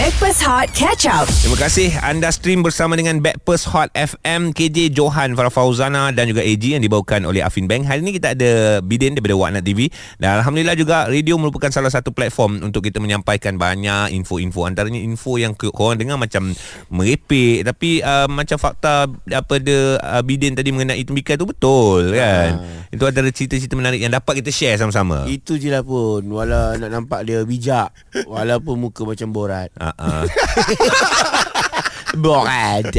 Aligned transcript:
Backpass 0.00 0.40
Hot 0.48 0.72
Catch 0.72 1.04
Up. 1.12 1.28
Terima 1.28 1.60
kasih 1.60 1.92
anda 2.00 2.32
stream 2.32 2.64
bersama 2.64 2.96
dengan 2.96 3.20
Backpast 3.20 3.68
Hot 3.68 3.92
FM 3.92 4.56
KJ 4.56 4.96
Johan 4.96 5.36
Farah 5.36 5.52
Fauzana 5.52 6.08
dan 6.08 6.24
juga 6.24 6.40
AG 6.40 6.64
yang 6.64 6.80
dibawakan 6.80 7.28
oleh 7.28 7.44
Afin 7.44 7.68
Bank. 7.68 7.84
Hari 7.84 8.00
ini 8.00 8.16
kita 8.16 8.32
ada 8.32 8.80
bidin 8.80 9.12
daripada 9.12 9.36
Waknat 9.36 9.60
TV 9.60 9.92
dan 10.16 10.40
alhamdulillah 10.40 10.72
juga 10.72 11.04
radio 11.04 11.36
merupakan 11.36 11.68
salah 11.68 11.92
satu 11.92 12.16
platform 12.16 12.64
untuk 12.64 12.80
kita 12.88 12.96
menyampaikan 12.96 13.60
banyak 13.60 14.16
info-info 14.16 14.64
antaranya 14.64 14.96
info 15.04 15.36
yang 15.36 15.52
korang 15.52 16.00
dengar 16.00 16.16
macam 16.16 16.48
merepek 16.88 17.68
tapi 17.68 18.00
uh, 18.00 18.24
macam 18.24 18.56
fakta 18.56 19.04
apa 19.04 19.54
dia 19.60 20.00
uh, 20.00 20.24
bidin 20.24 20.56
tadi 20.56 20.72
mengenai 20.72 21.04
tembikar 21.04 21.36
tu 21.36 21.44
betul 21.44 22.16
kan. 22.16 22.56
Ha. 22.56 22.96
Itu 22.96 23.04
adalah 23.04 23.36
cerita-cerita 23.36 23.76
menarik 23.76 24.00
yang 24.00 24.16
dapat 24.16 24.40
kita 24.40 24.48
share 24.48 24.80
sama-sama. 24.80 25.28
Itu 25.28 25.60
je 25.60 25.68
lah 25.68 25.84
pun 25.84 26.24
Walau 26.24 26.80
nak 26.80 26.88
nampak 26.88 27.28
dia 27.28 27.44
bijak 27.44 27.92
Walaupun 28.24 28.80
muka 28.80 29.04
macam 29.04 29.28
borat 29.28 29.68
Uh, 29.89 29.89
Borat 32.22 32.90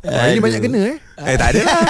Ah, 0.00 0.32
ini 0.32 0.40
banyak 0.40 0.64
kena 0.64 0.96
eh. 0.96 0.98
Eh 1.20 1.36
tak 1.36 1.52
ada 1.52 1.60
lah. 1.68 1.84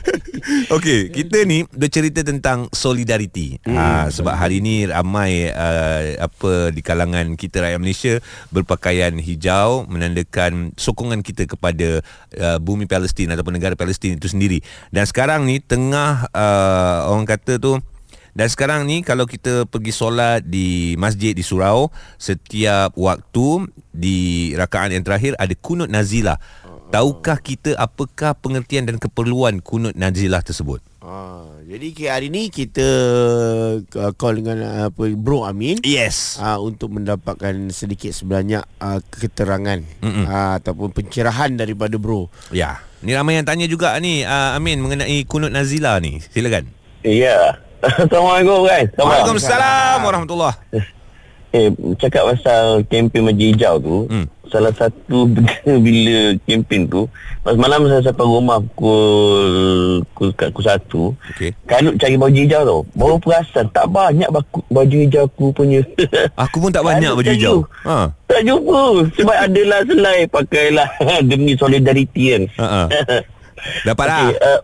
Okey 0.78 1.10
Kita 1.10 1.42
ni 1.42 1.66
Bercerita 1.66 2.22
tentang 2.22 2.70
Solidariti. 2.70 3.58
Hmm. 3.66 3.74
ha, 3.74 4.06
Sebab 4.06 4.38
hari 4.38 4.62
ni 4.62 4.86
Ramai 4.86 5.50
uh, 5.50 6.14
Apa 6.22 6.70
Di 6.70 6.78
kalangan 6.78 7.34
kita 7.34 7.66
Rakyat 7.66 7.82
Malaysia 7.82 8.14
Berpakaian 8.54 9.18
hijau 9.18 9.90
Menandakan 9.90 10.70
Sokongan 10.78 11.26
kita 11.26 11.50
kepada 11.50 12.06
uh, 12.38 12.58
Bumi 12.62 12.86
Palestin 12.86 13.34
Ataupun 13.34 13.58
negara 13.58 13.74
Palestin 13.74 14.14
itu 14.14 14.30
sendiri. 14.30 14.62
Dan 14.94 15.10
sekarang 15.10 15.50
ni 15.50 15.58
Tengah 15.58 16.30
uh, 16.30 17.10
Orang 17.10 17.26
kata 17.26 17.58
tu 17.58 17.82
dan 18.34 18.46
sekarang 18.46 18.86
ni 18.86 19.02
kalau 19.02 19.26
kita 19.26 19.66
pergi 19.66 19.92
solat 19.92 20.46
di 20.46 20.94
masjid 20.96 21.34
di 21.34 21.42
surau 21.42 21.90
setiap 22.16 22.94
waktu 22.94 23.66
di 23.90 24.50
rakaat 24.54 24.94
yang 24.94 25.02
terakhir 25.02 25.34
ada 25.36 25.52
kunut 25.58 25.90
nazilah. 25.90 26.38
Tahukah 26.90 27.38
kita 27.38 27.78
apakah 27.78 28.34
pengertian 28.34 28.82
dan 28.82 28.98
keperluan 28.98 29.62
kunut 29.62 29.94
nazilah 29.94 30.42
tersebut? 30.42 30.82
ha, 30.98 31.46
Jadi 31.62 31.94
ke 31.94 32.10
hari 32.10 32.34
ni 32.34 32.50
Kita 32.50 32.82
uh, 33.78 34.12
Call 34.18 34.42
dengan 34.42 34.58
uh, 34.66 34.90
apa 34.90 35.02
Bro 35.14 35.46
Amin 35.46 35.78
Yes. 35.86 36.42
uh, 36.42 36.58
Untuk 36.58 36.90
mendapatkan 36.90 37.54
Sedikit 37.70 38.10
sebanyak 38.10 38.66
uh, 38.82 38.98
Keterangan 39.06 39.78
uh, 40.02 40.58
Ataupun 40.58 40.90
pencerahan 40.90 41.54
Daripada 41.54 41.94
bro 41.94 42.26
Ya. 42.50 42.82
Ni 43.06 43.14
ramai 43.14 43.38
yang 43.38 43.46
tanya 43.46 43.64
juga 43.70 43.94
ni 44.02 44.26
uh, 44.26 44.58
Amin 44.58 44.82
mengenai 44.82 45.24
kunut 45.24 45.48
nazilah 45.48 46.02
ni. 46.04 46.20
Silakan. 46.20 46.68
Ya. 47.00 47.69
Assalamualaikum 47.80 48.60
kan. 48.68 48.84
Waalaikumsalam 48.94 49.96
warahmatullahi. 50.04 50.56
Eh, 51.50 51.66
cakap 51.98 52.30
pasal 52.30 52.86
kempen 52.86 53.26
Majlis 53.26 53.58
Hijau 53.58 53.82
tu, 53.82 53.96
Hmm. 54.06 54.30
salah 54.46 54.70
satu 54.70 55.26
benda 55.34 55.50
bila 55.82 56.38
kempen 56.46 56.86
tu, 56.86 57.10
pas 57.42 57.58
malam 57.58 57.90
saya 57.90 58.06
sampai 58.06 58.22
rumah 58.22 58.62
pukul 58.62 59.98
pukul, 60.14 60.30
pukul 60.30 60.62
satu, 60.62 61.02
Okey. 61.34 61.50
Kanut 61.66 61.98
cari 61.98 62.14
baju 62.14 62.38
hijau 62.38 62.62
tu. 62.62 62.78
Baru 62.94 63.18
perasan 63.18 63.66
tak 63.74 63.90
banyak 63.90 64.30
baku, 64.30 64.62
baju 64.70 64.94
hijau 64.94 65.26
aku 65.26 65.50
punya. 65.50 65.82
Aku 66.46 66.62
pun 66.62 66.70
tak 66.70 66.86
banyak 66.86 67.10
Kanut 67.10 67.18
baju 67.18 67.32
hijau. 67.34 67.56
Ha. 67.82 68.14
Tak 68.30 68.40
jumpa. 68.46 68.82
Sebab 69.18 69.36
adalah 69.50 69.80
selai 69.82 70.18
pakailah 70.30 70.88
demi 71.30 71.58
solidariti 71.58 72.24
kan. 72.30 72.42
Ha. 72.62 72.66
ha. 72.70 72.82
Dapat 73.82 74.06
lah. 74.06 74.18
Okey, 74.22 74.38
uh, 74.38 74.60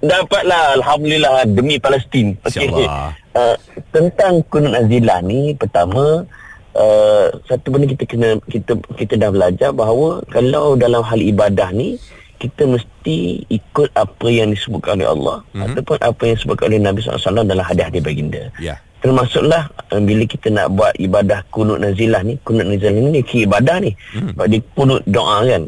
dapatlah 0.00 0.78
alhamdulillah 0.78 1.46
demi 1.48 1.76
Palestin. 1.78 2.38
InsyaAllah. 2.46 3.12
Uh, 3.34 3.56
tentang 3.94 4.42
kunut 4.50 4.74
nazilah 4.74 5.22
ni 5.22 5.54
pertama 5.54 6.26
uh, 6.74 7.26
satu 7.46 7.70
benda 7.70 7.86
kita 7.86 8.04
kena 8.06 8.28
kita 8.46 8.74
kita 8.98 9.14
dah 9.14 9.30
belajar 9.30 9.70
bahawa 9.70 10.22
kalau 10.30 10.74
dalam 10.74 11.02
hal 11.06 11.18
ibadah 11.22 11.70
ni 11.70 11.98
kita 12.38 12.70
mesti 12.70 13.42
ikut 13.50 13.90
apa 13.98 14.26
yang 14.30 14.54
disebutkan 14.54 15.02
oleh 15.02 15.10
Allah 15.10 15.36
Mhm. 15.42 15.50
mm-hmm. 15.54 15.66
ataupun 15.74 15.96
apa 15.98 16.22
yang 16.22 16.34
disebutkan 16.38 16.66
oleh 16.70 16.80
Nabi 16.82 16.98
SAW 17.02 17.42
dalam 17.42 17.64
hadis-hadis 17.66 18.02
baginda. 18.02 18.42
Ya. 18.62 18.78
Termasuklah 18.98 19.70
uh, 19.94 20.02
bila 20.02 20.22
kita 20.26 20.50
nak 20.50 20.74
buat 20.74 20.94
ibadah 20.98 21.42
kunut 21.50 21.78
nazilah 21.78 22.22
ni, 22.22 22.38
kunut 22.42 22.66
nazilah 22.66 22.94
ni 22.94 23.22
ki 23.22 23.46
ibadah 23.46 23.78
ni. 23.82 23.94
Sebab 24.14 24.46
dia 24.46 24.60
kunut 24.74 25.02
doa 25.06 25.46
kan. 25.46 25.66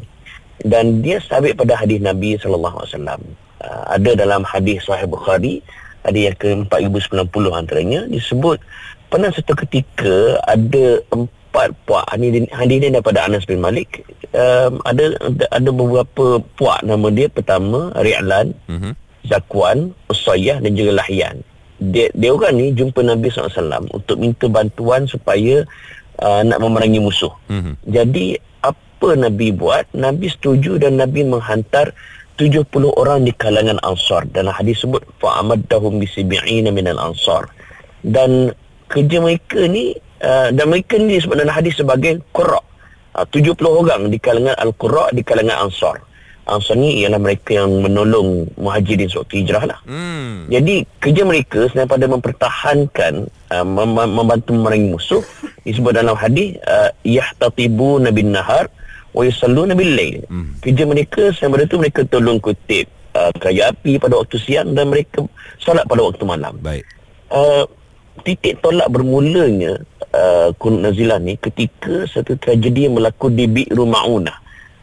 Dan 0.62 1.03
dia 1.03 1.19
sabit 1.22 1.54
pada 1.54 1.78
hadis 1.78 1.99
Nabi 1.99 2.34
sallallahu 2.38 2.83
alaihi 2.83 2.94
wasallam. 2.94 3.21
Uh, 3.60 3.84
ada 3.93 4.16
dalam 4.16 4.41
hadis 4.41 4.81
Sahih 4.88 5.04
Bukhari, 5.04 5.60
hadis 6.00 6.32
yang 6.32 6.37
ke-4090 6.41 7.44
antaranya 7.53 8.00
disebut 8.09 8.56
pernah 9.12 9.28
satu 9.28 9.53
ketika 9.53 10.41
ada 10.48 11.03
empat 11.12 11.75
puak 11.84 12.06
hadis 12.09 12.47
hadis 12.54 12.76
ni 12.81 12.88
daripada 12.88 13.26
Anas 13.26 13.44
bin 13.44 13.60
Malik. 13.60 14.06
Um, 14.31 14.78
ada 14.87 15.12
ada 15.50 15.71
beberapa 15.75 16.38
puak 16.56 16.87
nama 16.87 17.10
dia 17.10 17.26
pertama 17.26 17.91
Ri'lan, 17.98 18.54
Mhm. 18.71 18.93
Zakwan, 19.28 19.92
Usayyah 20.09 20.65
dan 20.65 20.72
juga 20.72 21.03
Lahyan. 21.03 21.44
Dia, 21.81 22.09
dia 22.16 22.31
orang 22.32 22.56
ni 22.56 22.72
jumpa 22.72 23.04
Nabi 23.04 23.28
SAW 23.28 23.84
untuk 23.92 24.16
minta 24.16 24.48
bantuan 24.48 25.04
supaya 25.04 25.65
uh, 26.22 26.41
nak 26.47 26.62
memerangi 26.62 27.03
musuh. 27.03 27.32
Mhm. 27.50 27.72
Jadi 27.84 28.41
apa 28.65 29.09
Nabi 29.16 29.53
buat? 29.53 29.88
Nabi 29.92 30.28
setuju 30.28 30.81
dan 30.81 30.97
Nabi 30.97 31.27
menghantar 31.27 31.92
70 32.41 32.65
orang 32.97 33.28
di 33.28 33.37
kalangan 33.37 33.77
Ansar. 33.84 34.25
Dalam 34.33 34.56
hadis 34.56 34.81
sebut 34.81 35.05
fa'amaddahum 35.21 36.01
bisibi'ina 36.01 36.73
minal 36.73 36.97
Ansar. 36.97 37.53
Dan 38.01 38.49
kerja 38.89 39.21
mereka 39.21 39.69
ni 39.69 39.93
uh, 40.25 40.49
dan 40.49 40.73
mereka 40.73 40.97
ni 40.97 41.21
disebut 41.21 41.37
dalam 41.37 41.53
hadis 41.53 41.77
sebagai 41.77 42.25
qurra. 42.33 42.65
Uh, 43.12 43.28
70 43.28 43.61
orang 43.61 44.09
di 44.09 44.17
kalangan 44.17 44.56
al-qurra 44.56 45.12
di 45.12 45.21
kalangan 45.21 45.69
Ansar. 45.69 46.01
Ansar 46.49 46.81
ni 46.81 47.05
ialah 47.05 47.21
mereka 47.21 47.61
yang 47.61 47.84
menolong 47.84 48.49
muhajirin 48.57 49.12
sewaktu 49.12 49.45
hijrah 49.45 49.69
lah. 49.69 49.78
Hmm. 49.84 50.49
Jadi 50.49 50.89
kerja 50.97 51.28
mereka 51.28 51.69
selain 51.69 51.93
pada 51.93 52.09
mempertahankan 52.09 53.28
uh, 53.53 53.67
mem- 53.69 53.93
mem- 54.01 54.17
membantu 54.17 54.57
memerangi 54.57 54.97
musuh 54.97 55.21
disebut 55.69 55.93
dalam 55.93 56.17
hadis 56.17 56.57
uh, 56.65 56.89
yahtatibu 57.05 58.01
nabin 58.01 58.33
nahar 58.33 58.72
wa 59.10 59.22
yusalluna 59.26 59.75
bil 59.75 59.93
lail. 59.94 60.22
Hmm. 60.31 60.59
Kerja 60.62 60.84
mereka 60.87 61.34
selain 61.34 61.53
pada 61.54 61.65
itu 61.66 61.76
mereka 61.78 62.00
tolong 62.06 62.38
kutip 62.38 62.87
uh, 63.15 63.31
kayu 63.38 63.62
api 63.66 63.98
pada 63.98 64.19
waktu 64.19 64.37
siang 64.38 64.75
dan 64.75 64.91
mereka 64.91 65.26
solat 65.59 65.87
pada 65.87 66.06
waktu 66.06 66.22
malam. 66.26 66.54
Baik. 66.62 66.87
Uh, 67.31 67.66
titik 68.22 68.59
tolak 68.60 68.91
bermulanya 68.91 69.81
uh, 70.15 70.48
kunut 70.59 70.91
nazilah 70.91 71.19
ni 71.22 71.38
ketika 71.38 72.06
satu 72.06 72.37
tragedi 72.38 72.87
yang 72.87 72.98
berlaku 72.98 73.31
di 73.32 73.47
Bi'ru 73.47 73.87
Ma'unah. 73.87 74.37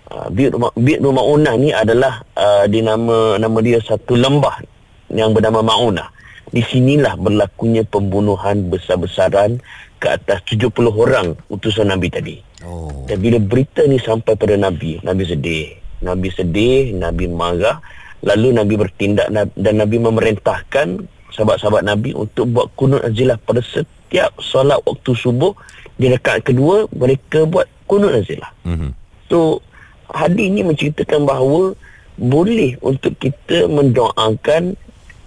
Uh, 0.07 0.27
Bi'ru 0.75 1.11
Ma'unah 1.11 1.55
ni 1.59 1.69
adalah 1.75 2.23
uh, 2.35 2.65
di 2.67 2.79
nama 2.83 3.35
nama 3.35 3.57
dia 3.59 3.79
satu 3.83 4.15
lembah 4.15 4.63
yang 5.11 5.31
bernama 5.35 5.63
Ma'unah. 5.63 6.09
Di 6.47 6.63
sinilah 6.63 7.19
berlakunya 7.19 7.83
pembunuhan 7.83 8.71
besar-besaran 8.71 9.59
ke 9.99 10.07
atas 10.15 10.39
70 10.47 10.71
orang 10.95 11.35
utusan 11.51 11.91
Nabi 11.91 12.07
tadi. 12.07 12.46
Oh. 12.66 13.06
Dan 13.06 13.22
bila 13.22 13.38
berita 13.38 13.85
ni 13.85 14.01
sampai 14.01 14.34
pada 14.34 14.57
Nabi, 14.57 14.97
Nabi 15.06 15.23
sedih. 15.28 15.78
Nabi 16.01 16.29
sedih, 16.34 16.94
Nabi 16.97 17.29
marah. 17.29 17.81
Lalu 18.25 18.57
Nabi 18.57 18.73
bertindak 18.81 19.29
dan 19.29 19.73
Nabi 19.78 20.01
memerintahkan 20.01 21.06
sahabat-sahabat 21.29 21.85
Nabi 21.85 22.18
untuk 22.18 22.50
buat 22.50 22.73
kunut 22.73 23.06
nazilah 23.06 23.38
pada 23.38 23.62
setiap 23.62 24.34
solat 24.41 24.81
waktu 24.90 25.13
subuh. 25.13 25.53
Di 25.97 26.09
rakaat 26.09 26.45
kedua, 26.45 26.90
mereka 26.94 27.45
buat 27.45 27.69
kunut 27.85 28.13
nazilah. 28.13 28.50
Mhm. 28.66 28.89
So, 29.29 29.62
hadis 30.09 30.50
ni 30.50 30.66
menceritakan 30.66 31.29
bahawa 31.29 31.78
boleh 32.18 32.74
untuk 32.81 33.13
kita 33.22 33.69
mendoakan 33.69 34.74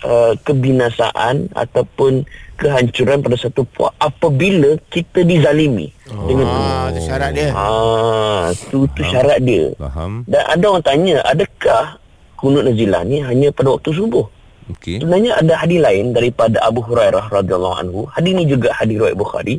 uh, 0.05 0.33
kebinasaan 0.45 1.49
ataupun 1.53 2.25
kehancuran 2.61 3.25
pada 3.25 3.37
satu 3.41 3.65
puak 3.65 3.97
apabila 3.97 4.77
kita 4.93 5.25
dizalimi 5.25 5.89
oh. 6.13 6.29
dengan 6.29 6.47
Ah, 6.49 6.87
itu 6.93 7.01
syarat 7.09 7.31
dia 7.33 7.49
Ah, 7.57 8.47
tu 8.69 8.85
tu 8.93 9.01
syarat 9.09 9.39
dia. 9.41 9.73
Faham. 9.81 10.29
Dan 10.29 10.43
ada 10.45 10.65
orang 10.69 10.85
tanya, 10.85 11.17
adakah 11.25 11.97
kunut 12.37 12.69
nazilah 12.69 13.01
ni 13.09 13.25
hanya 13.25 13.49
pada 13.49 13.73
waktu 13.73 13.97
subuh? 13.97 14.29
Okey. 14.77 15.01
Sebenarnya 15.03 15.41
ada 15.41 15.57
hadis 15.57 15.81
lain 15.81 16.13
daripada 16.13 16.61
Abu 16.63 16.85
Hurairah 16.85 17.33
radhiyallahu 17.33 17.77
anhu. 17.81 18.01
Hadis 18.13 18.33
ni 18.37 18.45
juga 18.47 18.71
hadis 18.77 19.01
riwayat 19.01 19.19
Bukhari. 19.19 19.57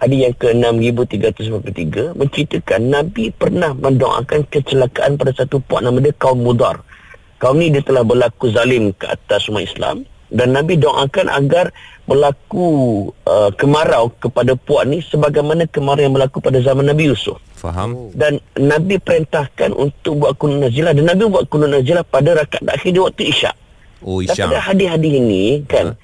Hadis 0.00 0.18
yang 0.24 0.34
ke-6393 0.40 2.16
menceritakan 2.16 2.80
Nabi 2.88 3.28
pernah 3.36 3.76
mendoakan 3.76 4.48
kecelakaan 4.48 5.20
pada 5.20 5.32
satu 5.36 5.60
puak 5.60 5.84
nama 5.84 6.00
dia 6.00 6.16
kaum 6.16 6.40
Mudar. 6.40 6.80
Kaum 7.40 7.56
ni 7.56 7.72
dia 7.72 7.80
telah 7.80 8.04
berlaku 8.04 8.52
zalim 8.52 8.92
ke 8.92 9.08
atas 9.08 9.48
umat 9.48 9.64
Islam 9.64 10.04
dan 10.30 10.54
Nabi 10.54 10.78
doakan 10.78 11.26
agar 11.26 11.74
berlaku 12.06 12.66
uh, 13.26 13.50
kemarau 13.54 14.14
kepada 14.18 14.54
puak 14.54 14.86
ni 14.86 15.02
sebagaimana 15.02 15.66
kemarau 15.66 16.04
yang 16.06 16.14
berlaku 16.14 16.38
pada 16.38 16.62
zaman 16.62 16.86
Nabi 16.86 17.10
Yusuf 17.10 17.38
Faham. 17.58 18.14
dan 18.14 18.38
Nabi 18.54 19.00
perintahkan 19.02 19.74
untuk 19.74 20.22
buat 20.22 20.38
kunut 20.38 20.70
nazilah 20.70 20.94
dan 20.94 21.06
Nabi 21.10 21.26
buat 21.26 21.50
kunut 21.50 21.70
nazilah 21.70 22.06
pada 22.06 22.38
rakaat 22.38 22.66
akhir 22.66 22.90
di 22.94 23.00
waktu 23.02 23.22
isyak. 23.30 23.56
Oh 24.00 24.22
Daripada 24.24 24.56
Isyam. 24.56 24.66
hadis-hadis 24.70 25.12
ini 25.20 25.44
kan 25.68 25.98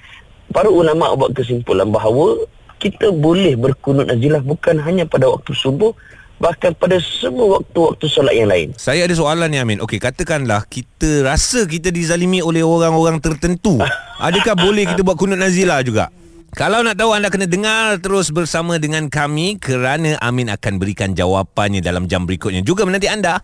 para 0.51 0.69
ulama 0.69 1.15
buat 1.17 1.33
kesimpulan 1.33 1.89
bahawa 1.89 2.45
kita 2.77 3.09
boleh 3.09 3.57
berkunut 3.57 4.05
nazilah 4.05 4.43
bukan 4.45 4.77
hanya 4.85 5.09
pada 5.09 5.29
waktu 5.29 5.49
subuh 5.53 5.97
bahkan 6.37 6.73
pada 6.73 6.97
semua 7.01 7.59
waktu-waktu 7.61 8.05
solat 8.09 8.33
yang 8.33 8.49
lain. 8.49 8.73
Saya 8.77 9.05
ada 9.05 9.13
soalan 9.13 9.49
ni 9.49 9.57
Amin. 9.57 9.81
Okey, 9.81 9.97
katakanlah 9.97 10.65
kita 10.69 11.25
rasa 11.25 11.65
kita 11.65 11.89
dizalimi 11.89 12.41
oleh 12.41 12.61
orang-orang 12.61 13.21
tertentu. 13.21 13.81
Adakah 14.27 14.55
boleh 14.57 14.85
kita 14.89 15.01
buat 15.05 15.17
kunut 15.17 15.37
nazilah 15.37 15.81
juga? 15.85 16.09
Kalau 16.57 16.81
nak 16.81 16.97
tahu 16.97 17.13
anda 17.13 17.29
kena 17.29 17.45
dengar 17.45 18.01
terus 18.01 18.33
bersama 18.33 18.81
dengan 18.81 19.11
kami 19.11 19.61
kerana 19.61 20.17
Amin 20.23 20.49
akan 20.49 20.79
berikan 20.81 21.13
jawapannya 21.13 21.83
dalam 21.83 22.09
jam 22.09 22.25
berikutnya 22.25 22.65
juga 22.65 22.87
menanti 22.87 23.05
anda. 23.05 23.43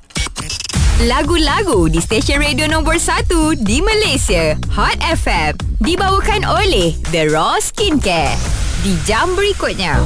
Lagu-lagu 1.04 1.92
di 1.92 2.00
stesen 2.00 2.40
radio 2.40 2.70
nombor 2.70 2.96
1 2.96 3.60
di 3.60 3.84
Malaysia. 3.84 4.56
Hot 4.72 4.98
FM. 5.04 5.58
Dibawakan 5.84 6.48
oleh 6.48 6.96
The 7.12 7.28
Raw 7.28 7.60
Skincare. 7.60 8.38
Di 8.86 8.96
jam 9.04 9.36
berikutnya. 9.36 10.00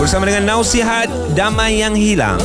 Bersama 0.00 0.24
dengan 0.24 0.48
Nausihat 0.48 1.12
Damai 1.36 1.76
Yang 1.76 1.94
Hilang. 2.00 2.40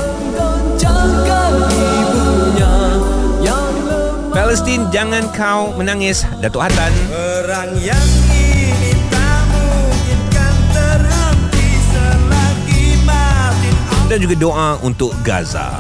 Palestin 4.36 4.92
jangan 4.92 5.24
kau 5.32 5.72
menangis 5.80 6.28
Datuk 6.44 6.60
Hatan 6.60 6.92
Perang 7.08 7.72
yang 7.80 8.08
ini 8.28 8.92
tak 9.08 9.42
mungkin 9.48 10.20
kan 10.36 10.56
terhenti 10.76 11.68
selagi 11.88 13.00
Martin 13.08 13.76
dan 14.12 14.18
juga 14.20 14.36
doa 14.36 14.70
untuk 14.84 15.16
Gaza. 15.24 15.80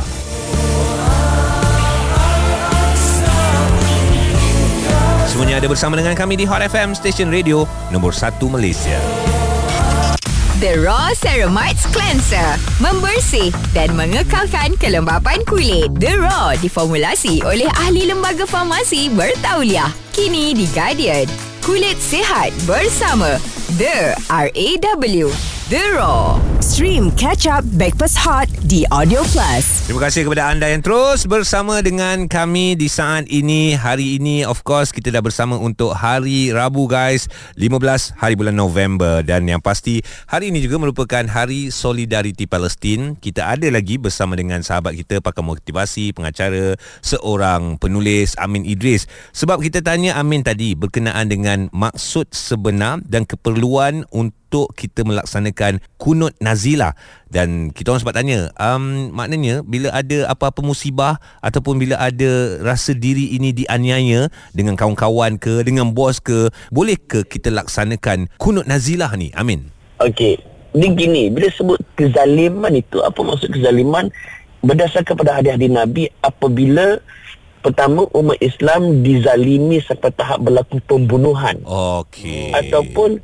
Semuanya 5.28 5.60
ada 5.60 5.68
bersama 5.68 6.00
dengan 6.00 6.16
kami 6.16 6.39
di 6.39 6.48
Hot 6.48 6.63
FM 6.63 6.95
Station 6.95 7.28
Radio 7.28 7.68
nombor 7.92 8.16
1 8.16 8.39
Malaysia. 8.48 9.25
The 10.63 10.80
Raw 10.80 11.12
Ceramides 11.12 11.84
Cleanser. 11.92 12.56
Membersih 12.80 13.52
dan 13.75 13.92
mengekalkan 13.92 14.80
kelembapan 14.80 15.44
kulit. 15.44 15.92
The 16.00 16.16
Raw 16.16 16.56
diformulasi 16.56 17.44
oleh 17.44 17.68
ahli 17.75 18.07
lembaga 18.07 18.48
farmasi 18.48 19.12
bertauliah. 19.12 19.92
Kini 20.16 20.56
di 20.56 20.63
Guardian. 20.72 21.28
Kulit 21.60 22.00
sihat 22.00 22.56
bersama. 22.63 23.36
The 23.75 24.16
RAW 24.31 25.55
The 25.65 25.97
Raw 25.97 26.38
Stream 26.62 27.09
Catch 27.17 27.50
Up 27.50 27.65
Backpass 27.65 28.13
Hot 28.21 28.45
di 28.69 28.85
Audio 28.94 29.25
Plus 29.25 29.89
Terima 29.89 29.97
kasih 30.06 30.29
kepada 30.29 30.53
anda 30.53 30.69
yang 30.69 30.85
terus 30.85 31.25
bersama 31.25 31.81
dengan 31.81 32.29
kami 32.29 32.77
di 32.77 32.85
saat 32.85 33.25
ini. 33.33 33.73
Hari 33.73 34.21
ini 34.21 34.45
of 34.45 34.62
course 34.62 34.94
kita 34.94 35.09
dah 35.09 35.25
bersama 35.25 35.57
untuk 35.57 35.97
hari 35.97 36.53
Rabu 36.53 36.85
guys, 36.85 37.25
15 37.57 37.81
hari 38.13 38.38
bulan 38.38 38.53
November 38.53 39.25
dan 39.25 39.50
yang 39.50 39.57
pasti 39.57 40.06
hari 40.29 40.53
ini 40.53 40.62
juga 40.62 40.77
merupakan 40.77 41.25
hari 41.25 41.73
Solidariti 41.73 42.45
Palestin. 42.45 43.18
Kita 43.18 43.57
ada 43.57 43.65
lagi 43.73 43.97
bersama 43.97 44.38
dengan 44.38 44.61
sahabat 44.61 44.94
kita 45.01 45.18
pakar 45.18 45.41
motivasi, 45.41 46.13
pengacara, 46.13 46.77
seorang 47.01 47.81
penulis 47.81 48.38
Amin 48.38 48.69
Idris. 48.69 49.09
Sebab 49.33 49.65
kita 49.65 49.81
tanya 49.81 50.13
Amin 50.21 50.45
tadi 50.45 50.77
berkenaan 50.77 51.25
dengan 51.25 51.73
maksud 51.73 52.29
sebenar 52.38 53.01
dan 53.09 53.25
keperluan 53.25 54.06
untuk 54.13 54.44
kita 54.75 55.01
melaksanakan 55.01 55.81
kunut 55.97 56.38
nazilah 56.38 56.94
dan 57.31 57.74
kita 57.74 57.92
orang 57.92 58.01
sempat 58.06 58.18
tanya 58.21 58.39
um, 58.56 59.09
maknanya 59.12 59.65
bila 59.65 59.89
ada 59.92 60.30
apa-apa 60.30 60.62
musibah 60.62 61.18
ataupun 61.42 61.81
bila 61.81 61.97
ada 61.97 62.62
rasa 62.62 62.94
diri 62.94 63.33
ini 63.33 63.51
dianiaya 63.51 64.30
dengan 64.53 64.77
kawan-kawan 64.77 65.42
ke 65.42 65.65
dengan 65.65 65.92
bos 65.92 66.21
ke 66.21 66.53
boleh 66.69 66.95
ke 66.95 67.25
kita 67.25 67.50
laksanakan 67.50 68.30
kunut 68.38 68.69
nazilah 68.69 69.12
ni 69.18 69.33
amin 69.33 69.75
Okey. 70.03 70.36
Dia 70.75 70.92
gini, 70.92 71.31
bila 71.31 71.47
sebut 71.56 71.80
kezaliman 71.95 72.75
itu, 72.75 73.00
apa 73.00 73.15
maksud 73.24 73.47
kezaliman? 73.47 74.12
Berdasarkan 74.59 75.15
pada 75.15 75.39
hadis-hadis 75.39 75.71
Nabi, 75.71 76.03
apabila 76.19 77.00
pertama 77.63 78.03
umat 78.12 78.38
Islam 78.44 79.01
dizalimi 79.01 79.80
sampai 79.81 80.12
tahap 80.13 80.44
berlaku 80.44 80.77
pembunuhan. 80.83 81.57
okey 81.65 82.53
Ataupun 82.53 83.24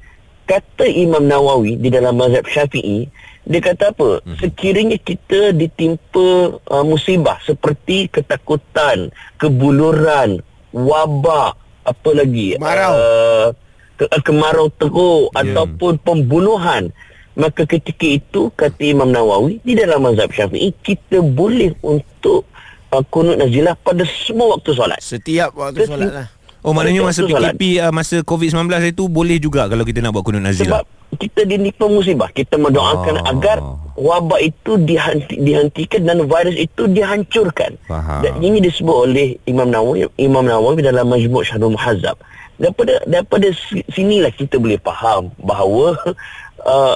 kata 0.51 0.83
Imam 0.83 1.23
Nawawi 1.31 1.79
di 1.79 1.87
dalam 1.87 2.19
mazhab 2.19 2.43
Syafi'i, 2.43 3.07
dia 3.47 3.63
kata 3.63 3.95
apa? 3.95 4.19
Mhm. 4.27 4.37
Sekiranya 4.43 4.97
kita 4.99 5.55
ditimpa 5.55 6.59
uh, 6.59 6.83
musibah 6.83 7.39
seperti 7.47 8.11
ketakutan, 8.11 9.15
kebuluran, 9.39 10.43
wabak, 10.75 11.55
apa 11.87 12.09
lagi? 12.11 12.59
Kemarau. 12.59 12.91
Uh, 12.91 13.47
ke, 13.95 14.03
uh, 14.11 14.21
kemarau 14.21 14.67
teruk 14.75 15.31
Ya. 15.31 15.47
ataupun 15.47 16.03
pembunuhan. 16.03 16.91
Maka 17.31 17.63
ketika 17.63 18.03
itu 18.03 18.51
kata 18.59 18.83
Imam 18.83 19.07
Nawawi 19.07 19.63
di 19.63 19.71
dalam 19.71 20.03
mazhab 20.03 20.35
Syafi'i 20.35 20.75
kita 20.83 21.23
boleh 21.23 21.71
untuk 21.79 22.43
uh, 22.91 23.03
kunut 23.07 23.39
nazilah 23.39 23.79
pada 23.79 24.03
semua 24.03 24.59
waktu 24.59 24.75
solat. 24.75 24.99
Setiap 24.99 25.55
waktu 25.55 25.87
solat 25.87 26.11
lah. 26.11 26.27
Oh 26.61 26.71
maknanya 26.71 27.01
masa. 27.03 27.21
PKP 27.23 27.61
uh, 27.79 27.91
masa 27.91 28.21
COVID-19 28.21 28.65
itu 28.87 29.03
boleh 29.05 29.37
juga 29.37 29.65
kalau 29.65 29.81
kita 29.81 29.99
nak 29.99 30.13
buat 30.13 30.23
kunut 30.23 30.41
nazilah 30.41 30.81
Sebab 30.81 30.83
kita 31.19 31.43
ditimpa 31.43 31.85
musibah. 31.85 32.31
Kita 32.31 32.55
mendoakan 32.55 33.15
Oh. 33.19 33.27
agar 33.27 33.57
wabak 33.93 34.41
itu 34.41 34.79
dihenti, 34.79 35.35
dihentikan 35.37 36.07
dan 36.07 36.23
virus 36.23 36.55
itu 36.55 36.87
dihancurkan. 36.87 37.75
Faham. 37.83 38.23
Dan 38.23 38.39
ini 38.39 38.63
disebut 38.63 39.11
oleh 39.11 39.35
Imam 39.43 39.67
Nawawi, 39.67 40.07
Imam 40.15 40.47
Nawawi 40.47 40.79
dalam 40.79 41.11
Majmu' 41.11 41.43
Syahrul 41.43 41.75
Muhazzab. 41.75 42.15
Daripada 42.55 43.01
daripada 43.03 43.51
si- 43.51 43.83
sinilah 43.89 44.31
kita 44.31 44.55
boleh 44.55 44.79
faham 44.79 45.33
bahawa 45.41 45.97
uh, 46.63 46.95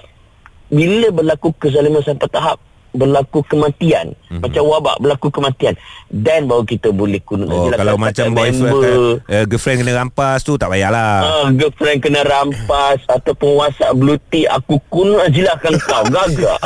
bila 0.69 1.12
berlaku 1.12 1.51
kezaliman 1.57 2.01
sampai 2.01 2.29
tahap 2.29 2.57
berlaku 2.95 3.39
kematian 3.45 4.12
mm-hmm. 4.12 4.42
macam 4.42 4.63
wabak 4.65 4.95
berlaku 5.00 5.27
kematian 5.31 5.74
dan 6.09 6.47
baru 6.47 6.63
kita 6.63 6.89
boleh 6.89 7.19
kunut 7.21 7.45
Oh, 7.45 7.68
nazilah 7.68 7.77
kalau 7.77 7.95
katakan 7.95 8.06
macam 8.09 8.25
boyfriend 8.33 8.75
uh, 9.30 9.44
girlfriend 9.45 9.77
kena 9.83 9.94
rampas 9.95 10.39
tu 10.42 10.53
tak 10.57 10.69
payahlah. 10.71 11.15
Ah, 11.21 11.47
girlfriend 11.53 12.00
kena 12.01 12.21
rampas 12.25 13.00
ataupun 13.15 13.50
WhatsApp 13.59 13.94
blue 13.94 14.19
tick 14.31 14.47
aku 14.50 14.81
kunut 14.89 15.30
nazilakan 15.30 15.74
kau 15.83 16.03
gagak. 16.09 16.59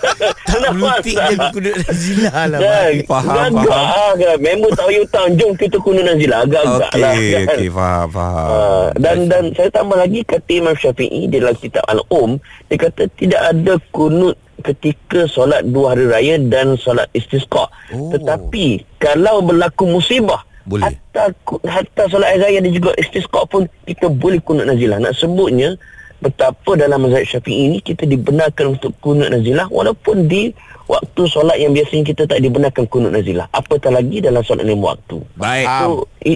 Kenapa? 0.50 1.00
Blutik 1.02 1.16
je 1.16 1.36
kuduk 1.52 1.74
nazilah 1.74 2.40
lah. 2.52 2.58
Dan 2.60 2.92
Faham, 3.08 3.52
gagak 3.54 3.70
faham. 3.70 4.12
kan. 4.16 4.36
Member 4.40 4.70
tahu 4.76 4.90
hutang 4.92 5.28
jom 5.38 5.52
kita 5.56 5.76
kunut 5.80 6.04
nazilah 6.04 6.40
gagak 6.46 6.90
Okey, 6.92 7.00
lah. 7.02 7.14
okey, 7.48 7.68
faham, 7.72 8.06
faham. 8.12 8.48
Ah, 8.50 8.86
dan 9.00 9.16
dan 9.30 9.44
saya 9.56 9.68
tambah 9.72 9.96
lagi 9.96 10.20
kata 10.24 10.50
Imam 10.52 10.76
Syafi'i 10.76 11.28
dalam 11.28 11.54
kitab 11.56 11.84
Al-Um 11.86 12.38
dia 12.66 12.76
kata 12.76 13.06
tidak 13.16 13.42
ada 13.42 13.74
kunut 13.90 14.36
ketika 14.64 15.28
solat 15.28 15.66
dua 15.68 15.92
hari 15.92 16.06
raya 16.08 16.34
dan 16.40 16.78
solat 16.80 17.10
istisqa. 17.12 17.68
Oh. 17.92 18.12
Tetapi 18.14 18.98
kalau 19.02 19.44
berlaku 19.44 19.88
musibah 19.88 20.46
Boleh. 20.66 20.82
Hatta 20.90 21.30
hatta 21.62 22.02
solat 22.10 22.42
raya 22.42 22.58
dan 22.58 22.74
juga 22.74 22.90
istisqa 22.98 23.46
pun 23.46 23.70
kita 23.86 24.10
boleh 24.10 24.42
kunut 24.42 24.66
nazilah. 24.66 24.98
Nak 24.98 25.14
sebutnya 25.14 25.78
betapa 26.18 26.74
dalam 26.74 27.06
mazhab 27.06 27.22
Syafi'i 27.22 27.70
ini 27.70 27.78
kita 27.78 28.02
dibenarkan 28.02 28.74
untuk 28.74 28.90
kunut 28.98 29.30
nazilah 29.30 29.70
walaupun 29.70 30.26
di 30.26 30.50
waktu 30.90 31.22
solat 31.30 31.62
yang 31.62 31.70
biasanya 31.70 32.02
kita 32.10 32.22
tak 32.26 32.42
dibenarkan 32.42 32.90
kunut 32.90 33.14
nazilah. 33.14 33.46
Apatah 33.54 33.94
lagi 33.94 34.18
dalam 34.18 34.42
solat 34.42 34.66
lima 34.66 34.98
waktu. 34.98 35.22
Baik. 35.38 35.66
So, 35.70 36.10
i, 36.26 36.34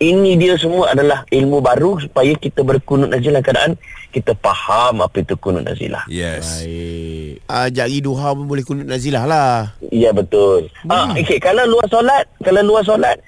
ini 0.00 0.34
dia 0.34 0.56
semua 0.56 0.90
adalah 0.90 1.28
ilmu 1.28 1.60
baru 1.60 2.00
supaya 2.00 2.32
kita 2.32 2.64
berkunut 2.64 3.06
nazilah 3.06 3.38
keadaan 3.38 3.76
kita 4.08 4.32
faham 4.34 5.04
apa 5.04 5.20
itu 5.20 5.36
kunut 5.36 5.62
nazilah. 5.62 6.02
Yes. 6.08 6.64
Baik. 6.64 7.44
Ah, 7.46 7.68
jari 7.68 8.00
duha 8.00 8.32
pun 8.32 8.48
boleh 8.48 8.64
kunut 8.64 8.88
nazilah 8.88 9.22
lah. 9.22 9.76
Ya 9.86 10.10
betul. 10.10 10.72
Ah, 10.88 11.12
okay, 11.12 11.36
kalau 11.36 11.68
luar 11.68 11.86
solat, 11.86 12.24
kalau 12.40 12.64
luar 12.64 12.82
solat 12.82 13.20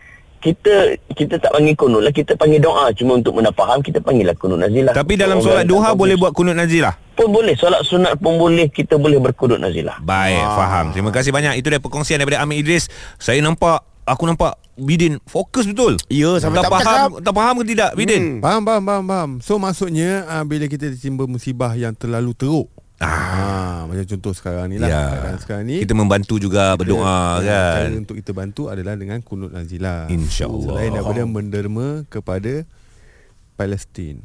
kita 0.42 0.98
kita 1.14 1.38
tak 1.38 1.54
panggil 1.54 1.76
kunut 1.76 2.02
lah, 2.02 2.10
kita 2.10 2.34
panggil 2.34 2.58
doa. 2.58 2.90
Cuma 2.90 3.14
untuk 3.14 3.30
mana 3.30 3.52
faham 3.52 3.78
kita 3.78 4.02
panggil 4.02 4.26
lah 4.26 4.34
kunut 4.34 4.58
nazilah. 4.58 4.90
Tapi 4.90 5.14
dalam 5.14 5.38
Orang 5.38 5.46
solat 5.46 5.64
duha 5.68 5.92
boleh 5.92 6.16
buat 6.16 6.32
kunut 6.32 6.56
nazilah. 6.56 6.98
pun 7.12 7.28
boleh, 7.28 7.52
solat 7.54 7.84
sunat 7.84 8.16
pun 8.18 8.40
boleh, 8.40 8.66
kita 8.66 8.96
boleh 8.96 9.20
berkunut 9.20 9.60
nazilah. 9.60 10.00
Baik, 10.00 10.42
Ah. 10.42 10.56
faham. 10.56 10.86
Terima 10.90 11.12
kasih 11.12 11.30
banyak. 11.30 11.60
Itu 11.60 11.68
dia 11.68 11.78
perkongsian 11.78 12.16
daripada 12.18 12.40
Amir 12.42 12.58
Idris. 12.58 12.88
Saya 13.20 13.38
nampak 13.38 13.84
aku 14.06 14.22
nampak 14.26 14.58
Bidin 14.72 15.20
fokus 15.28 15.68
betul. 15.68 16.00
Ya, 16.08 16.40
sampai 16.40 16.64
tak 16.64 16.64
tak 16.64 16.72
faham, 16.72 17.08
bercakap. 17.12 17.24
tak 17.28 17.34
faham 17.36 17.54
ke 17.60 17.64
tidak 17.76 17.90
Bidin? 17.92 18.22
Hmm. 18.22 18.40
Faham, 18.40 18.62
faham, 18.64 18.82
faham, 18.88 19.04
faham. 19.04 19.30
So 19.44 19.52
maksudnya 19.60 20.24
uh, 20.24 20.44
bila 20.48 20.64
kita 20.64 20.88
ditimba 20.88 21.28
musibah 21.28 21.76
yang 21.76 21.92
terlalu 21.92 22.32
teruk. 22.32 22.72
Ah, 23.02 23.82
macam 23.90 24.06
contoh 24.06 24.30
sekarang 24.30 24.70
ni 24.70 24.78
lah. 24.78 24.88
Ya. 24.88 25.34
Sekarang 25.42 25.66
ni. 25.66 25.82
Kita 25.82 25.90
membantu 25.90 26.38
juga 26.38 26.78
berdoa 26.78 27.42
ya, 27.42 27.82
kan. 27.82 27.90
Cara 27.90 27.98
untuk 27.98 28.14
kita 28.14 28.30
bantu 28.30 28.70
adalah 28.70 28.94
dengan 28.94 29.18
kunut 29.26 29.50
nazilah. 29.50 30.06
InsyaAllah. 30.06 30.78
Selain 30.78 30.90
daripada 30.94 31.22
menderma 31.26 32.06
kepada 32.06 32.62
Palestin. 33.58 34.22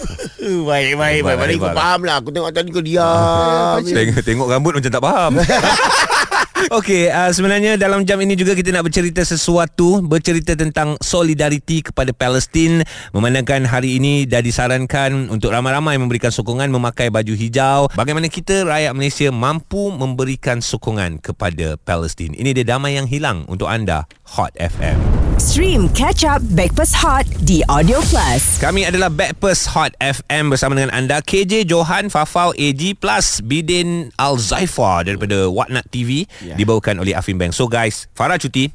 baik, 0.68 0.96
baik, 0.96 1.20
baik. 1.20 1.36
Hebat 1.36 1.48
aku 1.52 1.68
lah. 1.68 1.76
faham 1.76 2.00
lah. 2.08 2.14
Aku 2.24 2.28
tengok 2.32 2.50
tadi 2.50 2.68
kau 2.72 2.80
diam. 2.80 3.78
Tengok, 3.84 4.24
tengok 4.24 4.46
rambut 4.48 4.72
macam 4.80 4.90
tak 4.90 5.04
faham. 5.04 5.32
Okey, 6.66 7.06
uh, 7.06 7.30
sebenarnya 7.30 7.78
dalam 7.78 8.02
jam 8.02 8.18
ini 8.18 8.34
juga 8.34 8.58
kita 8.58 8.74
nak 8.74 8.90
bercerita 8.90 9.22
sesuatu, 9.22 10.02
bercerita 10.02 10.58
tentang 10.58 10.98
solidariti 10.98 11.86
kepada 11.86 12.10
Palestin 12.10 12.82
memandangkan 13.14 13.62
hari 13.62 14.02
ini 14.02 14.26
dah 14.26 14.42
disarankan 14.42 15.30
untuk 15.30 15.54
ramai-ramai 15.54 15.94
memberikan 16.02 16.34
sokongan 16.34 16.66
memakai 16.74 17.14
baju 17.14 17.30
hijau. 17.30 17.86
Bagaimana 17.94 18.26
kita 18.26 18.66
rakyat 18.66 18.90
Malaysia 18.90 19.30
mampu 19.30 19.94
memberikan 19.94 20.58
sokongan 20.58 21.22
kepada 21.22 21.78
Palestin. 21.78 22.34
Ini 22.34 22.50
dia 22.50 22.74
damai 22.74 22.98
yang 22.98 23.06
hilang 23.06 23.46
untuk 23.46 23.70
anda 23.70 24.10
Hot 24.28 24.52
FM. 24.54 25.00
Stream 25.38 25.88
Catch 25.90 26.22
Up 26.22 26.42
Backpass 26.52 26.92
Hot 26.98 27.24
di 27.40 27.64
Audio 27.64 28.02
Plus. 28.04 28.58
Kami 28.58 28.84
adalah 28.84 29.08
Backpast 29.08 29.70
Hot 29.72 29.94
FM 29.96 30.50
bersama 30.50 30.74
dengan 30.74 30.92
anda 30.92 31.18
KJ 31.18 31.64
Johan 31.64 32.10
Fafau 32.10 32.52
AG 32.52 32.98
plus 32.98 33.40
Bidin 33.40 34.12
Al-Zaifar 34.16 35.06
daripada 35.06 35.46
Whatnot 35.46 35.86
TV 35.88 36.26
Ya. 36.40 36.54
dibawakan 36.54 37.00
oleh 37.00 37.14
Afim 37.14 37.34
Bank. 37.34 37.52
So 37.52 37.66
guys, 37.66 38.10
Farah 38.12 38.36
cuti 38.36 38.68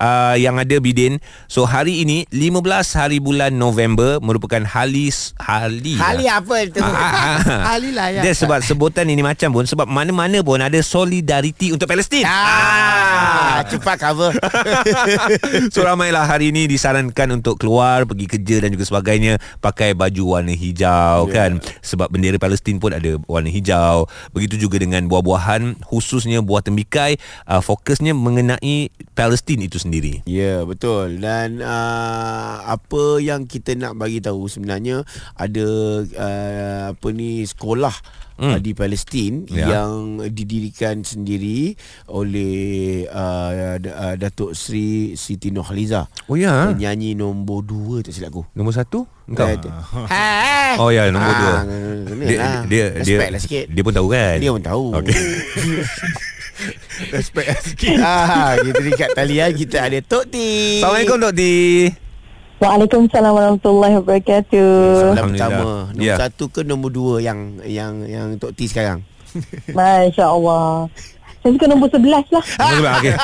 Uh, 0.00 0.32
yang 0.40 0.56
ada 0.56 0.80
Bidin 0.80 1.20
So 1.44 1.68
hari 1.68 2.00
ini 2.00 2.24
15 2.32 2.64
hari 2.96 3.20
bulan 3.20 3.52
November 3.52 4.16
Merupakan 4.24 4.64
Hali 4.64 5.12
Hali 5.36 6.00
Hali 6.00 6.24
apa 6.24 6.54
itu? 6.64 6.80
Ahli 7.76 7.92
lah 7.92 8.08
ya. 8.08 8.24
Dia 8.24 8.32
sebab 8.32 8.64
sebutan 8.64 9.04
ini 9.12 9.20
macam 9.20 9.52
pun 9.52 9.68
Sebab 9.68 9.84
mana-mana 9.84 10.40
pun 10.40 10.56
ada 10.56 10.80
solidariti 10.80 11.76
untuk 11.76 11.84
Palestin 11.84 12.24
Ah, 12.24 13.60
cepat 13.68 14.00
cover. 14.00 14.32
So 15.76 15.84
ramailah 15.84 16.24
hari 16.24 16.48
ini 16.48 16.64
disarankan 16.64 17.36
untuk 17.36 17.60
keluar 17.60 18.08
Pergi 18.08 18.24
kerja 18.24 18.64
dan 18.64 18.72
juga 18.72 18.88
sebagainya 18.88 19.36
Pakai 19.60 19.92
baju 19.92 20.40
warna 20.40 20.56
hijau 20.56 21.28
yeah. 21.28 21.36
kan 21.36 21.60
Sebab 21.84 22.08
bendera 22.08 22.40
Palestin 22.40 22.80
pun 22.80 22.96
ada 22.96 23.20
warna 23.28 23.52
hijau 23.52 24.08
Begitu 24.32 24.64
juga 24.64 24.80
dengan 24.80 25.04
buah-buahan 25.12 25.84
Khususnya 25.84 26.40
buah 26.40 26.64
tembikai 26.64 27.20
uh, 27.44 27.60
Fokusnya 27.60 28.16
mengenai 28.16 28.88
Palestin 29.12 29.60
itu 29.60 29.76
sendiri 29.76 29.89
Ya, 30.24 30.62
betul. 30.62 31.18
Dan 31.18 31.58
uh, 31.58 32.54
apa 32.64 33.02
yang 33.18 33.44
kita 33.44 33.74
nak 33.74 33.94
bagi 33.94 34.18
tahu 34.18 34.46
sebenarnya 34.46 35.02
ada 35.34 35.66
uh, 36.06 36.82
apa 36.90 37.08
ni 37.10 37.42
sekolah 37.42 37.92
Hmm. 38.40 38.56
uh, 38.56 38.58
di 38.58 38.72
Palestin 38.72 39.44
Ya. 39.46 39.52
ya. 39.52 39.66
yang 39.76 39.92
didirikan 40.26 41.04
sendiri 41.04 41.76
oleh 42.08 43.04
uh, 43.04 43.76
uh, 43.76 44.14
Datuk 44.16 44.56
Sri 44.56 45.12
Siti 45.12 45.52
Nurhaliza. 45.52 46.08
Oh 46.24 46.40
ya 46.40 46.72
Penyanyi 46.72 47.12
nombor 47.12 47.60
dua 47.60 48.00
tak 48.00 48.16
silap 48.16 48.32
aku. 48.32 48.48
Nombor 48.54 48.72
satu 48.72 49.04
Engkau 49.28 49.44
tu. 49.60 49.68
Ha. 50.08 50.80
Oh 50.80 50.88
ya 50.88 51.12
nombor 51.12 51.28
dua 51.30 51.52
Ah, 51.52 51.62
dia, 52.16 52.38
lah. 52.38 52.62
dia, 52.64 52.84
dia, 52.96 52.96
Respect 52.96 53.28
lah 53.28 53.40
sikit. 53.40 53.64
dia 53.68 53.82
pun 53.84 53.92
tahu 53.92 54.08
kan 54.08 54.36
Dia 54.40 54.50
pun 54.50 54.64
tahu. 54.64 54.84
Okey. 54.96 55.20
Respect 57.14 57.48
sikit. 57.64 57.98
ah, 58.04 58.56
kita 58.60 58.80
dekat 58.80 59.10
talian 59.16 59.50
kita 59.56 59.76
ada 59.88 59.98
Tok 60.04 60.24
T. 60.28 60.36
Assalamualaikum 60.80 61.16
Dok 61.18 61.34
Ti 61.36 61.54
Waalaikumsalam 62.60 63.32
warahmatullahi 63.32 63.94
wabarakatuh. 64.04 64.72
Soalan 64.76 65.12
Alhamdulillah. 65.16 65.48
pertama 65.48 65.70
Nombor 65.96 66.04
Ya. 66.04 66.16
satu 66.20 66.44
ke 66.52 66.60
nombor 66.60 66.90
dua 66.92 67.14
Yang 67.24 67.38
yang 67.64 67.92
yang 68.04 68.26
Tok 68.36 68.52
T 68.52 68.68
sekarang 68.68 69.00
Masya 69.76 70.26
Allah. 70.26 70.90
Saya 71.40 71.56
suka 71.56 71.66
nombor 71.72 71.88
11 71.88 72.36
lah. 72.36 72.44
okay. 73.00 73.16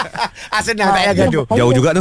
ah, 0.48 0.60
Senang 0.64 0.88
tak 0.88 0.96
payah 0.96 1.12
gaduh 1.12 1.44
Jauh 1.52 1.72
juga 1.76 1.92
tu 1.92 2.00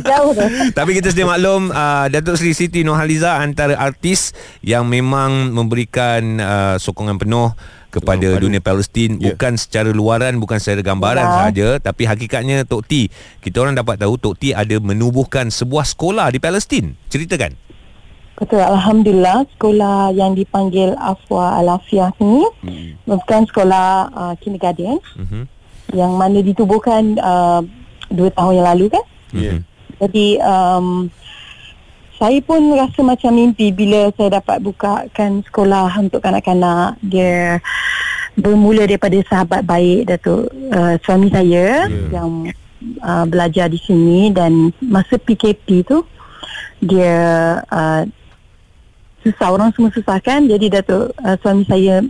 Jauh 0.00 0.30
tu. 0.32 0.44
Tapi 0.72 0.90
kita 0.96 1.12
sedia 1.12 1.28
maklum 1.28 1.68
uh, 1.68 2.08
Datuk 2.08 2.40
Seri 2.40 2.56
Siti 2.56 2.80
Nurhaliza 2.80 3.36
antara 3.36 3.76
artis 3.76 4.32
yang 4.64 4.88
memang 4.88 5.52
memberikan 5.52 6.40
uh, 6.40 6.74
sokongan 6.80 7.20
penuh 7.20 7.52
kepada 7.96 8.28
Sokongan 8.28 8.44
dunia 8.44 8.60
Palestin 8.60 9.10
Ya. 9.16 9.32
bukan 9.32 9.52
secara 9.56 9.88
luaran 9.88 10.36
bukan 10.36 10.60
secara 10.60 10.84
gambaran 10.84 11.24
Ya. 11.24 11.32
sahaja 11.32 11.68
tapi 11.80 12.04
hakikatnya 12.04 12.62
Tok 12.62 12.84
T 12.84 13.08
kita 13.40 13.56
orang 13.58 13.72
dapat 13.72 13.96
tahu 13.96 14.20
Tok 14.20 14.36
T 14.36 14.52
ada 14.52 14.76
menubuhkan 14.76 15.48
sebuah 15.48 15.88
sekolah 15.88 16.28
di 16.28 16.36
Palestin 16.36 16.92
ceritakan 17.08 17.56
Betul. 18.36 18.60
Alhamdulillah. 18.60 19.48
Sekolah 19.56 20.12
yang 20.12 20.36
dipanggil 20.36 20.92
Afwa 21.00 21.56
Al-Afiah 21.56 22.12
ni 22.20 22.44
Hmm. 22.60 22.92
merupakan 23.08 23.48
sekolah 23.48 23.86
uh, 24.12 24.34
kindergarten 24.36 25.00
Mhm. 25.16 25.48
yang 25.96 26.12
mana 26.12 26.44
ditubuhkan 26.44 27.16
uh, 27.16 27.64
dua 28.12 28.28
tahun 28.28 28.60
yang 28.60 28.68
lalu 28.76 28.92
kan. 28.92 29.04
Ya. 29.32 29.56
Mhm. 29.56 29.60
Jadi 29.96 30.26
um, 30.44 31.08
saya 32.16 32.40
pun 32.40 32.72
rasa 32.72 33.00
macam 33.04 33.32
mimpi 33.36 33.72
bila 33.72 34.08
saya 34.16 34.40
dapat 34.40 34.64
bukakan 34.64 35.44
sekolah 35.44 35.92
untuk 36.00 36.24
kanak-kanak. 36.24 36.96
Dia 37.04 37.60
bermula 38.36 38.84
daripada 38.84 39.16
sahabat 39.24 39.64
baik 39.64 40.12
Datuk 40.12 40.52
uh, 40.72 40.94
suami 41.00 41.32
saya 41.32 41.88
yeah. 41.88 42.20
yang 42.20 42.52
uh, 43.00 43.24
belajar 43.24 43.72
di 43.72 43.80
sini 43.80 44.28
dan 44.28 44.72
masa 44.84 45.16
PKP 45.16 45.88
tu 45.88 46.04
dia 46.84 47.16
uh, 47.72 48.04
susah 49.24 49.48
orang 49.48 49.72
semua 49.72 49.88
susah 49.88 50.20
kan 50.20 50.44
jadi 50.44 50.68
Datuk 50.68 51.16
uh, 51.16 51.36
suami 51.40 51.64
saya 51.64 52.04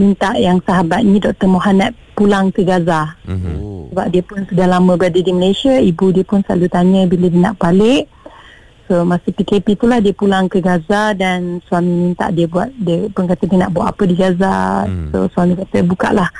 minta 0.00 0.32
yang 0.40 0.56
sahabat 0.64 1.04
ni 1.04 1.20
Dr. 1.20 1.46
Muhammad 1.46 1.92
pulang 2.16 2.48
ke 2.48 2.64
Gaza 2.64 3.12
Mhm. 3.28 3.54
Oh. 3.60 3.84
sebab 3.92 4.06
dia 4.08 4.22
pun 4.24 4.40
sudah 4.48 4.66
lama 4.72 4.96
berada 4.96 5.20
di 5.20 5.32
Malaysia 5.36 5.76
ibu 5.76 6.16
dia 6.16 6.24
pun 6.24 6.40
selalu 6.48 6.66
tanya 6.72 7.04
bila 7.04 7.28
dia 7.28 7.40
nak 7.44 7.60
balik 7.60 8.08
so 8.88 9.04
masa 9.04 9.28
PKP 9.28 9.76
itulah 9.76 10.00
dia 10.00 10.16
pulang 10.16 10.48
ke 10.48 10.64
Gaza 10.64 11.12
dan 11.12 11.60
suami 11.68 12.10
minta 12.10 12.32
dia 12.32 12.48
buat 12.48 12.72
dia 12.80 13.04
pun 13.12 13.28
kata 13.28 13.44
dia 13.44 13.58
nak 13.60 13.76
buat 13.76 13.92
apa 13.92 14.02
di 14.08 14.16
Gaza. 14.16 14.88
Hmm. 14.88 15.12
so 15.12 15.28
suami 15.36 15.54
kata 15.54 15.84
buka 15.84 16.10
lah 16.10 16.32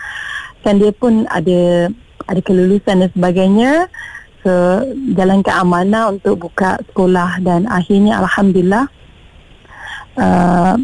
dia 0.76 0.92
pun 0.92 1.24
ada 1.32 1.88
ada 2.28 2.40
kelulusan 2.44 3.00
dan 3.00 3.10
sebagainya. 3.16 3.88
So 4.44 4.52
jalankan 5.16 5.64
amanah 5.64 6.12
untuk 6.12 6.48
buka 6.48 6.76
sekolah 6.92 7.40
dan 7.40 7.64
akhirnya 7.64 8.20
Alhamdulillah 8.20 8.84
uh, 10.20 10.74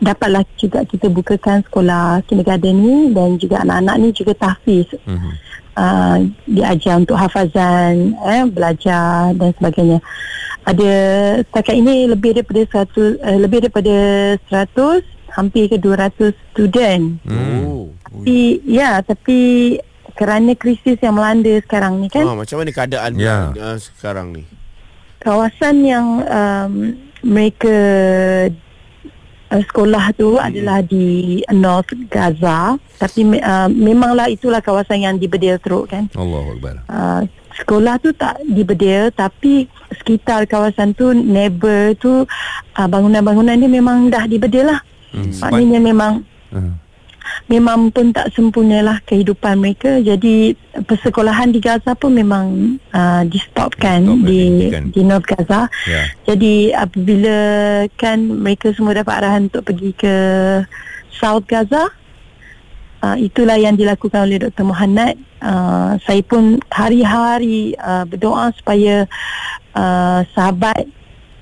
dapatlah 0.00 0.42
juga 0.56 0.82
kita 0.88 1.12
bukakan 1.12 1.62
sekolah 1.68 2.24
kindergarten 2.26 2.74
ni 2.74 2.96
dan 3.12 3.36
juga 3.36 3.62
anak-anak 3.62 3.94
ni 4.00 4.08
juga 4.16 4.32
tahfiz. 4.32 4.88
Mhm. 5.04 5.32
uh, 5.76 6.18
diajar 6.48 7.02
untuk 7.02 7.18
hafazan 7.18 8.14
eh, 8.24 8.44
belajar 8.48 9.34
dan 9.36 9.50
sebagainya 9.58 9.98
ada 10.64 10.92
setakat 11.42 11.76
ini 11.76 12.08
lebih 12.08 12.34
daripada 12.34 12.84
100 12.88 13.20
uh, 13.20 13.38
lebih 13.38 13.58
daripada 13.62 13.94
100 14.48 15.04
hampir 15.30 15.66
ke 15.66 15.76
200 15.76 16.32
student 16.50 17.20
Hmm. 17.22 17.60
Oh. 17.64 17.84
tapi 18.06 18.36
ya 18.64 19.00
tapi 19.00 19.38
kerana 20.14 20.54
krisis 20.54 20.96
yang 20.98 21.14
melanda 21.14 21.58
sekarang 21.60 21.98
ni 21.98 22.06
kan 22.06 22.22
Ah, 22.22 22.32
macam 22.34 22.56
mana 22.56 22.70
keadaan 22.70 23.12
Ya. 23.18 23.50
uh, 23.52 23.76
sekarang 23.76 24.30
ni? 24.30 24.42
kawasan 25.18 25.82
yang 25.82 26.06
um, 26.22 26.72
mereka 27.20 27.76
uh, 29.48 29.62
sekolah 29.64 30.12
tu 30.14 30.36
hmm. 30.36 30.44
adalah 30.44 30.78
di 30.80 31.06
North 31.50 31.90
Gaza 32.06 32.76
tapi 32.94 33.24
uh, 33.34 33.66
memanglah 33.66 34.28
itulah 34.28 34.60
kawasan 34.60 35.02
yang 35.02 35.14
dibedil 35.16 35.56
teruk 35.58 35.88
kan 35.88 36.06
Allahu 36.12 36.54
akbar 36.54 36.74
uh, 36.86 37.20
sekolah 37.60 38.02
tu 38.02 38.10
tak 38.14 38.42
dibedil 38.46 39.14
tapi 39.14 39.70
sekitar 40.02 40.46
kawasan 40.50 40.92
tu 40.94 41.14
neighbor 41.14 41.94
tu 41.98 42.26
uh, 42.74 42.88
bangunan-bangunan 42.90 43.54
dia 43.58 43.70
memang 43.70 44.10
dah 44.10 44.26
dibedil 44.26 44.68
lah. 44.70 44.80
Hmm. 45.14 45.30
maknanya 45.38 45.78
memang 45.78 46.12
Uh. 46.54 46.70
memang 47.50 47.90
pun 47.90 48.14
tak 48.14 48.30
sempurnalah 48.30 49.02
kehidupan 49.02 49.58
mereka. 49.58 49.98
Jadi 49.98 50.54
persekolahan 50.86 51.50
di 51.50 51.58
Gaza 51.58 51.98
pun 51.98 52.14
memang 52.14 52.78
uh, 52.94 53.26
di 53.26 53.42
stopkan 53.42 54.06
Di-stop, 54.06 54.22
di 54.22 54.42
di 54.94 55.00
North 55.02 55.26
Gaza. 55.26 55.66
Ya. 55.82 56.14
Jadi 56.30 56.70
apabila 56.70 57.38
kan 57.98 58.22
mereka 58.22 58.70
semua 58.70 58.94
dapat 58.94 59.18
arahan 59.18 59.50
untuk 59.50 59.66
pergi 59.66 59.90
ke 59.98 60.14
South 61.10 61.50
Gaza 61.50 61.90
uh, 63.04 63.16
itulah 63.20 63.60
yang 63.60 63.76
dilakukan 63.76 64.24
oleh 64.24 64.40
Dr. 64.40 64.64
Muhammad 64.64 65.20
uh, 65.44 66.00
saya 66.00 66.24
pun 66.24 66.56
hari-hari 66.72 67.76
uh, 67.76 68.08
berdoa 68.08 68.48
supaya 68.56 69.04
uh, 69.76 70.24
sahabat 70.32 70.88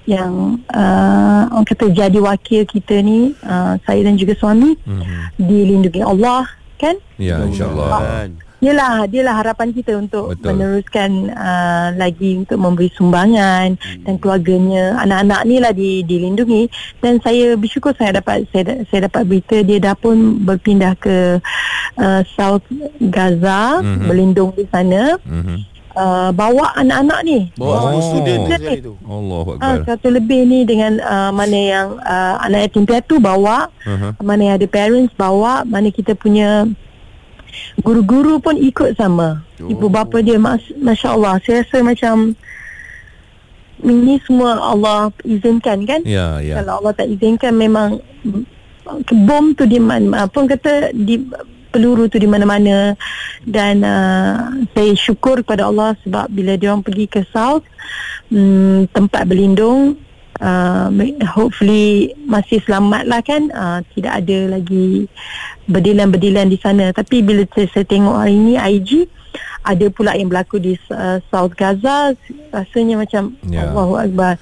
yang 0.02 0.58
uh, 0.74 1.46
orang 1.54 1.62
kata 1.62 1.86
jadi 1.94 2.18
wakil 2.18 2.66
kita 2.66 2.98
ni 2.98 3.38
uh, 3.46 3.78
saya 3.86 4.02
dan 4.02 4.18
juga 4.18 4.34
suami 4.34 4.74
Mhm. 4.82 5.38
dilindungi 5.38 6.02
Allah 6.02 6.42
kan 6.74 6.98
Ya 7.14 7.38
insyaAllah 7.38 8.26
Yalah, 8.62 9.10
dialah 9.10 9.42
harapan 9.42 9.74
kita 9.74 9.98
untuk 9.98 10.38
Betul. 10.38 10.54
meneruskan 10.54 11.10
uh, 11.34 11.88
lagi 11.98 12.46
untuk 12.46 12.62
memberi 12.62 12.94
sumbangan 12.94 13.74
hmm. 13.74 14.06
dan 14.06 14.14
keluarganya 14.22 15.02
anak-anak 15.02 15.40
ni 15.44 15.56
lah 15.58 15.74
di, 15.74 16.06
dilindungi 16.06 16.70
dan 17.02 17.18
saya 17.18 17.58
bersyukur 17.58 17.90
saya 17.98 18.22
dapat 18.22 18.46
saya, 18.54 18.86
saya 18.86 19.10
dapat 19.10 19.26
berita 19.26 19.66
dia 19.66 19.82
dah 19.82 19.98
pun 19.98 20.38
berpindah 20.46 20.94
ke 20.94 21.42
uh, 21.98 22.22
South 22.38 22.62
Gaza 23.02 23.82
hmm. 23.82 24.06
berlindung 24.06 24.54
di 24.54 24.62
sana 24.70 25.18
Mhm. 25.26 25.56
uh, 25.98 26.30
bawa 26.30 26.70
anak-anak 26.78 27.18
ni 27.26 27.38
Bawa 27.58 27.98
Oh. 27.98 28.00
student 28.00 28.46
sekali 28.46 28.78
tu. 28.78 28.94
Allahu 29.02 29.58
Ah, 29.58 29.74
akbar 29.74 29.90
satu 29.90 30.06
lebih 30.06 30.46
ni 30.46 30.62
dengan 30.62 31.02
uh, 31.02 31.34
mana 31.34 31.58
yang 31.58 31.88
uh, 31.98 32.38
anak 32.46 32.70
yatim 32.70 32.86
piatu 32.86 33.18
bawa 33.18 33.66
uh-huh. 33.82 34.14
mana 34.22 34.54
yang 34.54 34.56
ada 34.62 34.70
parents 34.70 35.10
bawa 35.18 35.66
mana 35.66 35.90
kita 35.90 36.14
punya 36.14 36.70
Guru-guru 37.80 38.38
pun 38.38 38.56
ikut 38.56 38.96
sama. 38.96 39.42
Oh. 39.60 39.70
Ibu 39.72 39.86
bapa 39.88 40.20
dia 40.20 40.36
mas, 40.40 40.62
Masya 40.78 41.08
Allah. 41.14 41.38
Saya 41.44 41.64
rasa 41.64 41.78
macam 41.84 42.36
ini 43.82 44.14
semua 44.22 44.62
Allah 44.62 45.10
izinkan 45.26 45.82
kan? 45.82 46.00
Ya, 46.06 46.38
ya. 46.38 46.62
Kalau 46.62 46.82
Allah 46.82 46.92
tak 46.94 47.10
izinkan 47.10 47.58
memang 47.58 47.98
bom 49.26 49.44
tu 49.54 49.66
di 49.66 49.78
mana 49.78 50.26
apa 50.26 50.38
kata 50.46 50.94
di 50.94 51.18
peluru 51.72 52.06
tu 52.06 52.20
di 52.20 52.28
mana-mana 52.28 52.92
dan 53.48 53.80
uh, 53.80 54.52
saya 54.76 54.92
syukur 54.92 55.40
kepada 55.40 55.66
Allah 55.72 55.96
sebab 56.04 56.28
bila 56.28 56.60
dia 56.60 56.70
orang 56.70 56.84
pergi 56.84 57.08
ke 57.08 57.24
south 57.32 57.64
um, 58.28 58.84
tempat 58.92 59.24
berlindung 59.24 59.96
uh, 60.40 60.88
hopefully 61.28 62.14
masih 62.24 62.62
selamat 62.64 63.04
lah 63.04 63.20
kan? 63.20 63.52
Uh, 63.52 63.80
tidak 63.92 64.24
ada 64.24 64.58
lagi 64.58 65.10
berdilan-berdilan 65.68 66.48
di 66.48 66.58
sana. 66.60 66.94
Tapi 66.94 67.20
bila 67.20 67.44
saya, 67.52 67.68
saya 67.74 67.84
tengok 67.84 68.16
hari 68.16 68.36
ni 68.38 68.54
IG 68.56 69.10
ada 69.62 69.86
pula 69.94 70.18
yang 70.18 70.26
berlaku 70.26 70.58
di 70.58 70.74
uh, 70.90 71.22
South 71.30 71.54
Gaza 71.54 72.14
rasanya 72.50 72.98
macam 72.98 73.34
Ya. 73.48 73.68
Allahu 73.68 73.98
Akbar 73.98 74.38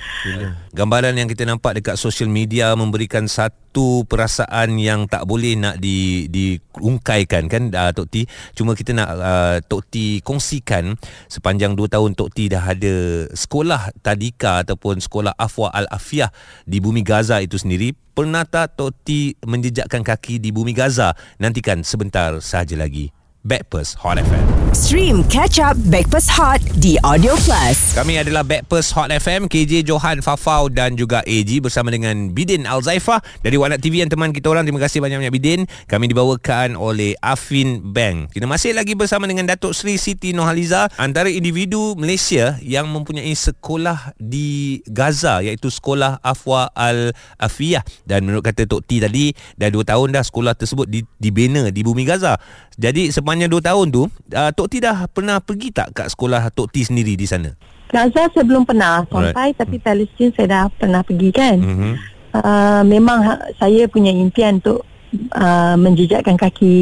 Gambaran 0.70 1.18
yang 1.18 1.26
kita 1.26 1.42
nampak 1.42 1.82
dekat 1.82 1.98
social 1.98 2.30
media 2.30 2.70
memberikan 2.78 3.26
satu 3.26 4.06
perasaan 4.06 4.78
yang 4.78 5.10
tak 5.10 5.26
boleh 5.26 5.58
nak 5.58 5.82
di 5.82 6.30
diungkaikan 6.30 7.50
kan 7.50 7.74
uh, 7.74 7.90
Tok 7.90 8.06
T. 8.06 8.14
Cuma 8.54 8.78
kita 8.78 8.94
nak 8.94 9.08
uh, 9.18 9.58
Tok 9.66 9.82
T 9.90 10.22
kongsikan 10.22 10.94
sepanjang 11.26 11.74
2 11.74 11.90
tahun 11.90 12.14
Tok 12.14 12.30
T 12.30 12.46
dah 12.54 12.62
ada 12.70 12.94
sekolah 13.34 13.90
tadika 13.98 14.62
ataupun 14.62 15.02
sekolah 15.02 15.34
Afwa 15.34 15.74
Al-Afiyah 15.74 16.30
di 16.62 16.78
bumi 16.78 17.02
Gaza 17.02 17.42
itu 17.42 17.58
sendiri. 17.58 17.90
Pernah 18.14 18.46
tak 18.46 18.78
Tok 18.78 18.94
T 19.02 19.34
menjejakkan 19.42 20.06
kaki 20.06 20.38
di 20.38 20.54
bumi 20.54 20.70
Gaza? 20.70 21.18
Nantikan 21.42 21.82
sebentar 21.82 22.38
sahaja 22.38 22.78
lagi. 22.78 23.10
Backpast 23.40 23.96
Hot 24.04 24.20
FM. 24.20 24.44
Stream 24.76 25.24
Catch 25.32 25.56
Up 25.64 25.72
Backpass 25.88 26.28
Hot 26.28 26.60
di 26.76 27.00
Audio 27.00 27.32
Plus. 27.40 27.96
Kami 27.96 28.20
adalah 28.20 28.44
Backpast 28.44 28.92
Hot 28.92 29.08
FM 29.08 29.48
KJ 29.48 29.88
Johan 29.88 30.20
Fafau 30.20 30.68
dan 30.68 30.92
juga 30.92 31.24
AG 31.24 31.48
bersama 31.64 31.88
dengan 31.88 32.36
Bidin 32.36 32.68
Al-Zaifah 32.68 33.24
dari 33.40 33.56
Wanak 33.56 33.80
TV 33.80 34.04
yang 34.04 34.12
teman 34.12 34.36
kita 34.36 34.52
orang. 34.52 34.68
Terima 34.68 34.84
kasih 34.84 35.00
banyak-banyak 35.00 35.32
Bidin. 35.32 35.60
Kami 35.88 36.12
dibawakan 36.12 36.76
oleh 36.76 37.16
Afin 37.24 37.80
Bank 37.80 38.36
kita 38.36 38.44
masih 38.44 38.76
lagi 38.76 38.92
bersama 38.92 39.24
dengan 39.24 39.48
Datuk 39.48 39.72
Sri 39.72 39.96
Siti 39.96 40.36
Nohaliza 40.36 40.92
antara 41.00 41.32
individu 41.32 41.96
Malaysia 41.96 42.60
yang 42.60 42.92
mempunyai 42.92 43.32
sekolah 43.32 44.12
di 44.20 44.84
Gaza 44.84 45.40
iaitu 45.40 45.72
sekolah 45.72 46.20
Afwa 46.20 46.68
Al-Afiyah. 46.76 47.82
Dan 48.04 48.28
menurut 48.28 48.44
kata 48.44 48.68
Tok 48.68 48.84
T 48.84 49.00
tadi 49.00 49.32
dah 49.56 49.72
2 49.72 49.80
tahun 49.80 50.12
dah 50.12 50.24
sekolah 50.28 50.52
tersebut 50.52 50.92
di, 50.92 51.00
dibina 51.16 51.72
di 51.72 51.80
bumi 51.80 52.04
Gaza 52.04 52.36
jadi 52.76 53.08
sepanjang 53.08 53.48
2 53.48 53.58
tahun 53.60 53.86
tu 53.88 54.02
uh, 54.06 54.50
Tok 54.52 54.68
T 54.68 54.78
dah 54.78 55.06
pernah 55.06 55.38
pergi 55.38 55.70
tak 55.70 55.90
kat 55.92 56.06
sekolah 56.08 56.46
Tok 56.48 56.68
T 56.68 56.82
sendiri 56.82 57.14
di 57.14 57.24
sana 57.24 57.50
Gaza 57.86 58.28
saya 58.28 58.44
belum 58.44 58.62
pernah 58.62 59.02
sampai 59.04 59.34
Alright. 59.34 59.56
tapi 59.56 59.76
Palestin 59.76 60.30
saya 60.30 60.46
dah 60.46 60.64
pernah 60.68 61.00
pergi 61.00 61.30
kan 61.30 61.56
Mhm. 61.56 61.92
uh, 62.32 62.82
memang 62.84 63.18
ha- 63.20 63.42
saya 63.56 63.86
punya 63.86 64.10
impian 64.10 64.56
untuk 64.56 64.86
uh, 65.32 65.74
menjejakkan 65.74 66.38
kaki 66.38 66.74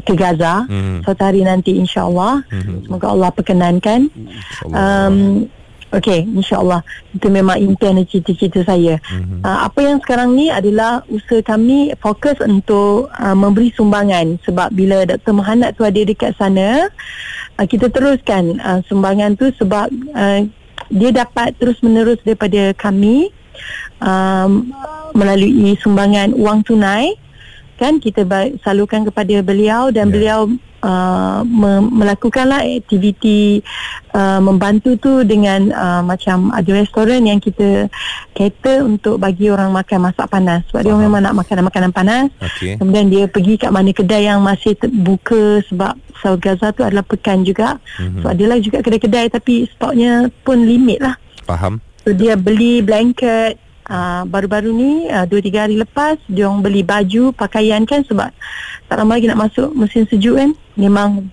ke 0.00 0.12
Gaza 0.12 0.62
Mhm. 0.64 1.02
suatu 1.02 1.18
hari 1.20 1.42
nanti 1.42 1.74
insyaAllah 1.74 2.46
Mhm. 2.46 2.86
semoga 2.86 3.06
Allah 3.08 3.30
perkenankan 3.30 4.06
um, 4.66 5.50
Okey, 5.96 6.28
insyaAllah 6.28 6.84
Itu 7.10 7.32
memang 7.32 7.56
impian 7.56 7.96
dan 7.96 8.04
cita-cita 8.04 8.60
saya 8.62 9.00
Mhm. 9.08 9.40
uh, 9.40 9.64
Apa 9.64 9.80
yang 9.80 9.96
sekarang 9.98 10.36
ni 10.36 10.52
adalah 10.52 11.00
Usaha 11.08 11.40
kami 11.40 11.96
fokus 11.96 12.36
untuk 12.38 13.08
uh, 13.10 13.32
Memberi 13.32 13.72
sumbangan 13.72 14.36
Sebab 14.44 14.70
bila 14.70 15.08
Dr. 15.08 15.32
Muhammad 15.32 15.72
tu 15.72 15.82
ada 15.82 15.96
dekat 15.96 16.36
sana 16.36 16.92
uh, 17.56 17.64
Kita 17.64 17.88
teruskan 17.88 18.60
uh, 18.60 18.84
sumbangan 18.84 19.34
tu 19.34 19.48
Sebab 19.56 19.88
uh, 20.12 20.40
Dia 20.92 21.10
dapat 21.16 21.56
terus 21.56 21.80
menerus 21.80 22.20
daripada 22.20 22.76
kami 22.76 23.32
um, 23.98 24.68
Melalui 25.12 25.80
sumbangan 25.80 26.36
wang 26.36 26.60
tunai 26.60 27.16
kan 27.76 28.00
kita 28.00 28.24
ba- 28.24 28.48
salurkan 28.64 29.04
kepada 29.04 29.44
beliau 29.44 29.92
dan 29.92 30.08
yeah. 30.08 30.12
beliau 30.12 30.40
uh, 30.86 31.42
me- 31.42 31.90
melakukanlah 31.90 32.62
aktiviti 32.62 33.60
uh, 34.14 34.38
membantu 34.38 34.94
tu 34.96 35.12
dengan 35.26 35.74
uh, 35.74 36.02
macam 36.06 36.54
ada 36.54 36.70
restoran 36.70 37.26
yang 37.26 37.42
kita 37.42 37.90
cater 38.32 38.86
untuk 38.86 39.18
bagi 39.18 39.50
orang 39.50 39.74
makan 39.74 40.06
masak 40.10 40.30
panas. 40.30 40.62
Sebab 40.70 40.80
dia 40.86 40.94
Faham. 40.94 41.02
orang 41.02 41.06
memang 41.10 41.22
nak 41.26 41.36
makan 41.42 41.66
makanan 41.66 41.90
panas. 41.92 42.26
Okey. 42.38 42.78
Kemudian 42.78 43.06
dia 43.10 43.24
pergi 43.26 43.58
kat 43.58 43.70
mana 43.74 43.90
kedai 43.90 44.30
yang 44.30 44.40
masih 44.40 44.78
terbuka 44.78 45.60
sebab 45.66 45.98
South 46.22 46.40
Gaza 46.40 46.70
tu 46.70 46.86
adalah 46.86 47.04
pekan 47.04 47.42
juga. 47.42 47.76
Mhm. 47.98 48.22
so 48.22 48.26
adalah 48.30 48.56
juga 48.62 48.78
kedai-kedai 48.80 49.26
tapi 49.28 49.66
stoknya 49.74 50.30
pun 50.46 50.62
limit 50.62 51.02
lah. 51.02 51.18
Faham. 51.44 51.82
So 52.06 52.14
dia 52.14 52.38
beli 52.38 52.86
blanket 52.86 53.58
uh, 53.90 54.22
baru-baru 54.26 54.70
ni 54.70 54.92
uh, 55.10 55.26
2-3 55.26 55.64
hari 55.66 55.76
lepas 55.78 56.16
dia 56.30 56.46
orang 56.46 56.62
beli 56.62 56.82
baju 56.86 57.34
pakaian 57.34 57.82
kan 57.82 58.02
sebab 58.06 58.30
tak 58.86 58.96
lama 58.98 59.18
lagi 59.18 59.26
nak 59.26 59.50
masuk 59.50 59.74
musim 59.74 60.06
sejuk 60.06 60.38
kan 60.38 60.50
memang 60.76 61.28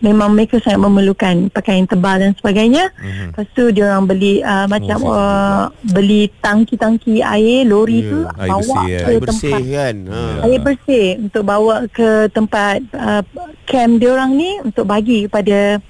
memang 0.00 0.32
mereka 0.32 0.56
sangat 0.58 0.80
memerlukan 0.80 1.52
pakaian 1.52 1.84
tebal 1.84 2.16
dan 2.16 2.32
sebagainya 2.32 2.88
Mhm. 2.96 3.26
lepas 3.30 3.46
tu 3.52 3.68
dia 3.68 3.84
orang 3.86 4.06
beli 4.06 4.40
uh, 4.40 4.64
macam 4.64 4.98
Oh, 5.02 5.12
uh, 5.12 5.62
beli 5.86 6.32
tangki-tangki 6.40 7.20
air 7.20 7.64
lori 7.64 8.00
Ya, 8.00 8.08
tu 8.08 8.18
air 8.34 8.48
bawa 8.48 8.64
bersih, 8.64 8.88
ya. 8.88 8.98
ke 8.98 9.04
Air 9.06 9.20
bersih 9.20 9.52
tempat 9.52 9.62
kan 9.68 9.94
ha. 10.06 10.20
air 10.40 10.58
bersih 10.58 11.06
untuk 11.20 11.42
bawa 11.44 11.74
ke 11.86 12.08
tempat 12.30 12.78
uh, 12.94 13.22
camp 13.64 13.92
dia 13.96 14.10
orang 14.10 14.30
ni 14.32 14.50
untuk 14.62 14.84
bagi 14.84 15.28
kepada 15.28 15.84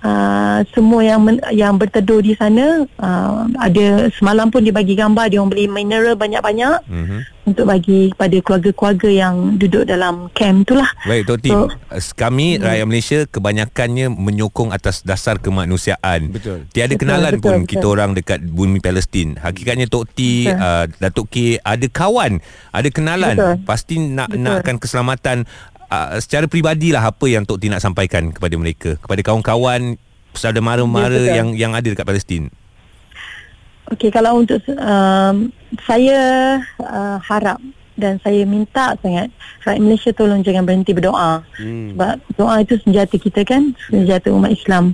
uh, 0.00 0.60
semua 0.70 1.00
yang 1.00 1.20
men, 1.20 1.36
yang 1.50 1.76
berteduh 1.76 2.18
di 2.18 2.32
sana 2.32 2.84
uh, 2.96 3.46
ada 3.56 4.08
semalam 4.12 4.48
pun 4.48 4.60
dia 4.60 4.72
bagi 4.72 4.92
gambar 4.92 5.28
dia 5.28 5.38
orang 5.38 5.48
beli 5.48 5.66
mineral 5.66 6.14
banyak-banyak 6.14 6.82
Mhm. 6.86 7.18
untuk 7.46 7.64
bagi 7.64 8.10
kepada 8.10 8.36
keluarga-keluarga 8.40 9.08
yang 9.08 9.34
duduk 9.54 9.86
dalam 9.86 10.26
camp 10.32 10.66
tu 10.66 10.74
lah 10.74 10.90
Baik 11.04 11.22
Tok 11.24 11.38
Tim, 11.40 11.54
So- 11.54 11.70
so, 11.94 12.10
kami 12.14 12.58
rakyat 12.58 12.86
Malaysia 12.86 13.18
kebanyakannya 13.24 14.06
menyokong 14.10 14.70
atas 14.70 15.00
dasar 15.00 15.38
kemanusiaan. 15.38 16.34
Betul. 16.34 16.66
Tiada 16.70 16.92
Betul, 16.92 17.00
kenalan 17.00 17.32
betul, 17.36 17.42
pun 17.42 17.54
betul. 17.62 17.70
kita 17.70 17.86
orang 17.86 18.10
dekat 18.12 18.40
bumi 18.42 18.78
Palestin. 18.78 19.38
Hakikatnya 19.38 19.86
Tok 19.86 20.10
T, 20.10 20.18
Betul. 20.44 20.58
uh, 20.58 20.84
Datuk 20.98 21.26
K 21.28 21.36
ada 21.60 21.86
kawan, 21.86 22.42
ada 22.72 22.88
kenalan. 22.90 23.36
Betul. 23.38 23.54
Pasti 23.62 23.94
nak 24.00 24.28
Betul. 24.28 24.42
nakkan 24.42 24.76
keselamatan 24.76 25.36
uh, 25.90 26.18
secara 26.18 26.50
peribadilah 26.50 27.02
apa 27.02 27.26
yang 27.26 27.46
Tok 27.46 27.58
T 27.62 27.70
nak 27.70 27.82
sampaikan 27.82 28.30
kepada 28.30 28.54
mereka, 28.58 28.90
kepada 28.98 29.20
kawan-kawan 29.22 29.98
saudara 30.36 30.60
mara-mara 30.60 31.16
Ya, 31.16 31.40
yang 31.40 31.56
yang 31.56 31.72
ada 31.72 31.88
dekat 31.88 32.04
Palestin. 32.04 32.52
Okey 33.86 34.10
kalau 34.10 34.42
untuk 34.42 34.60
um, 34.66 35.54
saya 35.86 36.18
uh, 36.82 37.22
harap 37.22 37.62
dan 37.96 38.20
saya 38.20 38.44
minta 38.44 38.92
sangat 39.00 39.32
rakyat 39.64 39.80
Malaysia 39.80 40.10
tolong 40.12 40.44
jangan 40.44 40.68
berhenti 40.68 40.92
berdoa. 40.92 41.40
Hmm. 41.56 41.96
sebab 41.96 42.16
doa 42.36 42.54
itu 42.60 42.76
senjata 42.84 43.16
kita 43.16 43.40
kan 43.48 43.72
senjata 43.88 44.28
umat 44.34 44.52
Islam. 44.52 44.92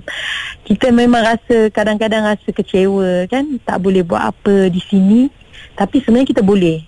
Kita 0.63 0.93
memang 0.95 1.25
rasa 1.25 1.67
kadang-kadang 1.73 2.23
rasa 2.23 2.49
kecewa 2.53 3.27
kan 3.27 3.59
tak 3.67 3.83
boleh 3.83 4.01
buat 4.07 4.31
apa 4.31 4.71
di 4.71 4.79
sini. 4.79 5.27
Tapi 5.75 5.99
sebenarnya 5.99 6.29
kita 6.31 6.41
boleh. 6.45 6.79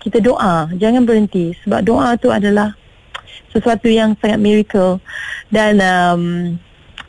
Kita 0.00 0.18
doa 0.18 0.66
jangan 0.74 1.06
berhenti. 1.06 1.54
Sebab 1.62 1.80
doa 1.86 2.18
tu 2.18 2.34
adalah 2.34 2.74
sesuatu 3.48 3.88
yang 3.88 4.12
sangat 4.20 4.38
miracle. 4.38 5.00
Dan 5.48 5.80
um, 5.80 6.22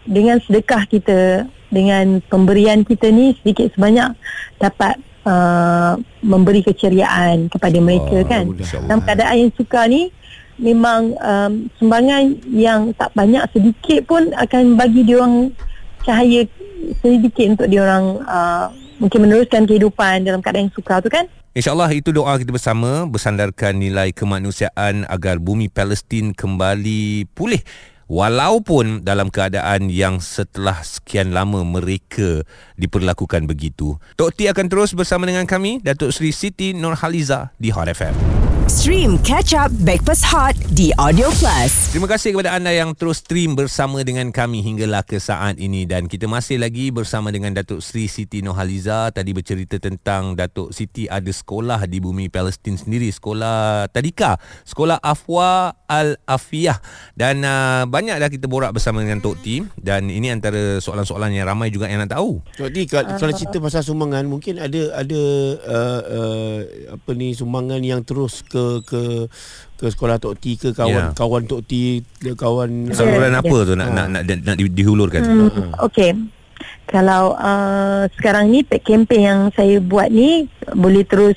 dengan 0.08 0.42
sedekah 0.42 0.88
kita 0.90 1.46
dengan 1.72 2.20
pemberian 2.28 2.84
kita 2.84 3.08
ni 3.14 3.32
sedikit 3.40 3.72
sebanyak 3.74 4.12
dapat 4.60 5.00
uh, 5.24 5.96
memberi 6.20 6.62
keceriaan 6.66 7.48
kepada 7.48 7.78
mereka 7.80 8.22
Oh, 8.22 8.28
kan 8.28 8.44
dalam 8.90 9.00
keadaan 9.08 9.36
yang 9.48 9.52
sukar 9.56 9.88
ni 9.88 10.12
memang 10.60 11.16
um, 11.18 11.72
sumbangan 11.80 12.38
yang 12.52 12.92
tak 12.94 13.10
banyak 13.16 13.42
sedikit 13.56 14.04
pun 14.06 14.30
akan 14.36 14.76
bagi 14.76 15.02
dia 15.08 15.24
orang 15.24 15.56
cahaya 16.04 16.46
sedikit 17.02 17.58
untuk 17.58 17.68
dia 17.72 17.82
orang 17.88 18.06
uh, 18.28 18.68
mungkin 19.00 19.26
meneruskan 19.26 19.66
kehidupan 19.66 20.28
dalam 20.28 20.44
keadaan 20.44 20.70
yang 20.70 20.76
sukar 20.76 21.00
tu 21.02 21.10
kan 21.10 21.26
InsyaAllah 21.52 21.92
itu 21.92 22.16
doa 22.16 22.40
kita 22.40 22.48
bersama 22.56 23.04
bersandarkan 23.04 23.76
nilai 23.76 24.16
kemanusiaan 24.16 25.04
agar 25.12 25.36
bumi 25.36 25.68
Palestin 25.68 26.32
kembali 26.32 27.28
pulih 27.36 27.60
walaupun 28.08 29.04
dalam 29.04 29.28
keadaan 29.28 29.92
yang 29.92 30.24
setelah 30.24 30.80
sekian 30.80 31.36
lama 31.36 31.60
mereka 31.68 32.48
diperlakukan 32.80 33.52
begitu. 33.52 34.00
Tok 34.16 34.32
T 34.32 34.48
akan 34.48 34.72
terus 34.72 34.96
bersama 34.96 35.28
dengan 35.28 35.44
kami 35.44 35.84
Datuk 35.84 36.16
Seri 36.16 36.32
Siti 36.32 36.72
Nurhaliza 36.72 37.52
di 37.60 37.68
Hot 37.76 37.92
FM. 37.92 38.16
Stream 38.72 39.20
Catch 39.20 39.52
Up 39.52 39.68
Backpass 39.84 40.24
Hot 40.32 40.56
di 40.72 40.96
Audio 40.96 41.28
Plus. 41.36 41.92
Terima 41.92 42.08
kasih 42.08 42.32
kepada 42.32 42.56
anda 42.56 42.72
yang 42.72 42.96
terus 42.96 43.20
stream 43.20 43.52
bersama 43.52 44.00
dengan 44.00 44.32
kami 44.32 44.64
hinggalah 44.64 45.04
ke 45.04 45.20
saat 45.20 45.60
ini. 45.60 45.84
Dan 45.84 46.08
kita 46.08 46.24
masih 46.24 46.56
lagi 46.56 46.88
bersama 46.88 47.36
dengan 47.36 47.52
Datuk 47.52 47.84
Sri 47.84 48.08
Siti 48.08 48.40
Nohaliza 48.40 49.12
tadi 49.12 49.36
bercerita 49.36 49.76
tentang 49.76 50.40
Datuk 50.40 50.72
Siti 50.72 51.04
ada 51.04 51.28
sekolah 51.28 51.84
di 51.84 52.00
bumi 52.00 52.32
Palestin 52.32 52.80
sendiri 52.80 53.12
sekolah 53.12 53.92
Tadika 53.92 54.40
sekolah 54.64 55.04
Afwa 55.04 55.76
Al 55.92 56.16
Afiyah 56.24 56.80
dan 57.20 57.44
uh, 57.44 57.84
banyak 57.92 58.24
dah 58.24 58.32
kita 58.32 58.48
borak 58.48 58.72
bersama 58.72 59.04
dengan 59.04 59.20
Tok 59.20 59.36
T. 59.44 59.68
Dan 59.76 60.08
ini 60.08 60.32
antara 60.32 60.80
soalan-soalan 60.80 61.36
yang 61.36 61.44
ramai 61.44 61.76
juga 61.76 61.92
yang 61.92 62.08
nak 62.08 62.16
tahu. 62.16 62.40
Tok 62.56 62.72
T 62.72 62.88
kalau, 62.88 63.20
kalau 63.20 63.34
cerita 63.36 63.60
pasal 63.60 63.84
sumbangan 63.84 64.24
mungkin 64.32 64.64
ada 64.64 64.96
ada 64.96 65.22
uh, 65.60 66.02
uh, 66.08 66.58
apa 66.96 67.10
ni 67.20 67.36
sumbangan 67.36 67.84
yang 67.84 68.08
terus 68.08 68.40
ke 68.48 68.61
ke 68.82 69.26
ke 69.76 69.86
sekolah 69.88 70.18
Tok 70.18 70.38
T 70.38 70.56
ke 70.56 70.70
kawan 70.72 71.10
Ya. 71.10 71.14
kawan 71.14 71.44
Tok 71.44 71.62
T 71.64 71.72
ke 72.16 72.32
kawan 72.34 72.92
saluran 72.92 73.32
Ya, 73.32 73.40
apa 73.40 73.58
tu 73.64 73.74
nak, 73.74 73.90
nak 73.90 74.06
nak 74.08 74.24
nak 74.28 74.56
di- 74.56 74.70
dihulurkan 74.72 75.22
Hmm, 75.22 75.74
Okey. 75.82 76.14
Kalau 76.86 77.34
uh, 77.34 78.06
sekarang 78.14 78.50
ni 78.50 78.62
campaign 78.62 79.22
yang 79.24 79.40
saya 79.50 79.80
buat 79.80 80.08
ni 80.08 80.46
boleh 80.72 81.02
terus 81.02 81.34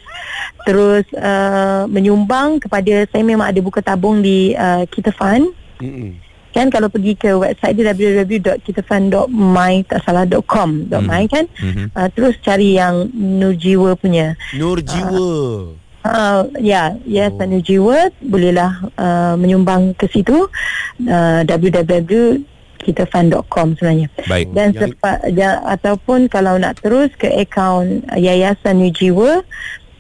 terus 0.63 1.07
uh, 1.15 1.87
menyumbang 1.87 2.59
kepada 2.59 3.07
saya 3.07 3.23
memang 3.23 3.47
ada 3.47 3.61
buka 3.61 3.81
tabung 3.81 4.19
di 4.19 4.53
uh, 4.53 4.83
Kita 4.85 5.09
Fund. 5.11 5.55
Mm-mm. 5.79 6.21
Kan 6.51 6.71
kalau 6.71 6.87
pergi 6.87 7.15
ke 7.15 7.35
website 7.35 7.75
dia 7.75 7.91
www.kitafund.my 7.91 9.73
tak 9.85 10.01
salah.com 10.03 10.87
Hmm. 10.87 11.03
.my 11.03 11.27
kan. 11.27 11.45
Mhm. 11.57 11.91
Uh, 11.91 12.09
terus 12.11 12.35
cari 12.41 12.75
yang 12.75 13.11
Nurjiwa 13.11 13.95
punya. 13.95 14.35
Nur 14.53 14.79
Jiwa 14.79 15.75
Uh, 16.05 16.45
ya, 16.61 17.01
yes, 17.09 17.33
oh. 17.33 17.49
Jiwa 17.65 18.13
bolehlah 18.21 18.77
uh, 19.01 19.41
menyumbang 19.41 19.97
ke 19.97 20.05
situ 20.13 20.53
uh, 21.09 21.41
www.kitafund.com 21.49 23.73
sebenarnya. 23.81 24.13
baik 24.29 24.53
Dan 24.53 24.77
Yang- 24.77 25.01
sepa, 25.01 25.25
ja, 25.33 25.65
ataupun 25.65 26.29
kalau 26.29 26.61
nak 26.61 26.77
terus 26.85 27.09
ke 27.17 27.33
akaun 27.33 28.05
Yayasan 28.13 28.85
New 28.85 28.93
Jiwa 28.93 29.41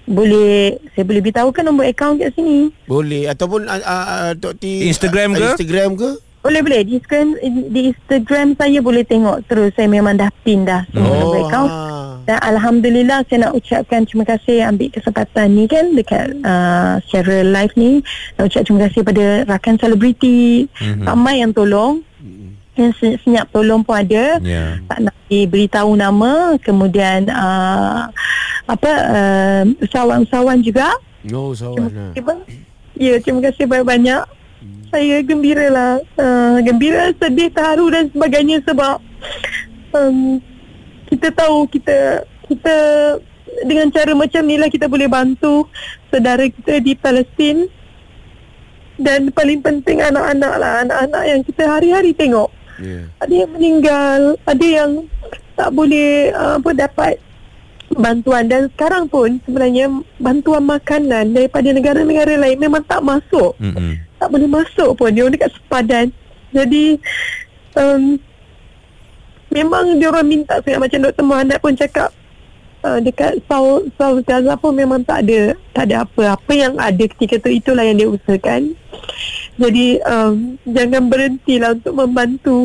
boleh 0.04 0.76
saya 0.92 1.08
boleh 1.08 1.24
beritahukan 1.24 1.64
nombor 1.64 1.88
akaun 1.88 2.20
kat 2.20 2.36
sini. 2.36 2.68
boleh 2.84 3.24
ataupun 3.24 3.64
uh, 3.64 3.80
uh, 3.80 4.36
Tok 4.36 4.60
T 4.60 4.84
Instagram 4.84 5.32
uh, 5.32 5.40
ke? 5.40 5.56
Instagram 5.56 5.96
ke 5.96 6.20
Boleh 6.44 6.60
boleh 6.60 6.84
di 6.84 7.00
Instagram 7.00 7.40
di 7.72 7.88
Instagram 7.88 8.52
saya 8.60 8.84
boleh 8.84 9.08
tengok 9.08 9.48
terus 9.48 9.72
saya 9.72 9.88
memang 9.88 10.20
dah 10.20 10.28
pin 10.44 10.68
dah 10.68 10.84
semua 10.92 11.16
nombor 11.16 11.48
akaun. 11.48 11.72
ha. 11.72 12.03
Dan 12.24 12.40
Alhamdulillah 12.40 13.20
saya 13.28 13.48
nak 13.48 13.54
ucapkan 13.56 14.08
terima 14.08 14.24
kasih 14.24 14.64
ambil 14.64 14.88
kesempatan 14.88 15.46
ni 15.52 15.64
kan 15.68 15.92
dekat 15.92 16.32
uh, 16.40 16.96
secara 17.04 17.44
live 17.44 17.74
ni. 17.76 17.90
Nak 18.40 18.44
ucap 18.48 18.62
terima 18.64 18.80
kasih 18.88 19.00
pada 19.04 19.24
rakan 19.44 19.76
selebriti. 19.76 20.64
Mhm. 20.80 21.04
Ramai 21.04 21.44
yang 21.44 21.52
tolong. 21.52 22.00
Yang 22.74 22.90
se- 22.98 23.18
senyap 23.22 23.46
tolong 23.54 23.86
pun 23.86 24.00
ada. 24.00 24.40
ya 24.42 24.80
Tak 24.88 24.98
nak 25.04 25.14
diberitahu 25.28 25.94
nama. 25.94 26.56
Kemudian 26.58 27.28
uh, 27.28 28.08
apa 28.64 28.92
uh, 29.12 29.62
usahawan-usahawan 29.84 30.64
juga. 30.64 30.90
No 31.28 31.52
sawan 31.52 31.92
ha. 31.92 32.04
Terima 32.16 32.40
kasih. 32.40 32.60
Ya, 32.94 33.14
terima 33.18 33.40
kasih 33.44 33.64
banyak-banyak. 33.66 34.22
Saya 34.88 35.16
gembira 35.26 35.66
lah. 35.66 35.92
Uh, 36.14 36.62
gembira, 36.62 37.10
sedih, 37.18 37.50
terharu 37.50 37.90
dan 37.90 38.06
sebagainya 38.14 38.62
sebab 38.62 39.02
um, 39.92 40.38
kita 41.14 41.30
tahu 41.30 41.70
kita 41.70 42.26
kita 42.50 42.76
dengan 43.62 43.86
cara 43.94 44.12
macam 44.18 44.42
ni 44.42 44.58
lah 44.58 44.66
kita 44.66 44.90
boleh 44.90 45.06
bantu 45.06 45.70
saudara 46.10 46.42
kita 46.50 46.82
di 46.82 46.92
Palestin. 46.98 47.70
Dan 48.94 49.34
paling 49.34 49.58
penting 49.58 49.98
anak-anak 49.98 50.54
lah 50.54 50.72
anak-anak 50.86 51.22
yang 51.26 51.40
kita 51.42 51.66
hari-hari 51.66 52.14
tengok. 52.14 52.50
Yeah. 52.74 53.06
ada 53.22 53.30
yang 53.30 53.50
meninggal 53.54 54.34
ada 54.50 54.66
yang 54.66 54.90
tak 55.54 55.70
boleh 55.70 56.34
uh, 56.34 56.58
apa 56.58 56.70
dapat 56.74 57.14
bantuan. 57.94 58.50
Dan 58.50 58.70
sekarang 58.74 59.10
pun 59.10 59.38
sebenarnya 59.46 59.90
bantuan 60.18 60.66
makanan 60.66 61.34
daripada 61.34 61.70
negara-negara 61.70 62.38
lain 62.38 62.58
memang 62.58 62.82
tak 62.86 63.02
masuk. 63.02 63.54
Mm-mm. 63.62 63.98
tak 64.18 64.30
boleh 64.30 64.46
masuk 64.50 64.94
pun. 64.94 65.10
Dia 65.10 65.26
orang 65.26 65.34
dekat 65.38 65.50
sepadan. 65.54 66.06
Jadi 66.54 66.98
um, 67.74 68.18
memang 69.54 69.96
dia 69.96 70.08
orang 70.08 70.26
minta 70.26 70.58
sangat 70.58 70.80
macam 70.82 70.98
Dr. 71.00 71.22
Muhammad 71.22 71.58
pun 71.58 71.72
cakap 71.72 72.10
uh, 72.82 72.98
dekat 72.98 73.38
South, 73.44 73.86
South 73.94 74.20
Gaza 74.20 74.52
pun 74.54 74.72
memang 74.72 75.00
tak 75.00 75.22
ada 75.22 75.54
tak 75.70 75.88
ada 75.88 76.02
apa 76.02 76.34
apa 76.34 76.52
yang 76.52 76.74
ada 76.76 77.04
ketika 77.08 77.38
tu 77.38 77.48
itulah 77.48 77.80
yang 77.80 77.94
dia 77.94 78.08
usahakan 78.08 78.74
jadi 79.54 79.86
um, 80.04 80.34
jangan 80.64 81.06
berhentilah 81.06 81.70
untuk 81.72 81.94
membantu 81.94 82.56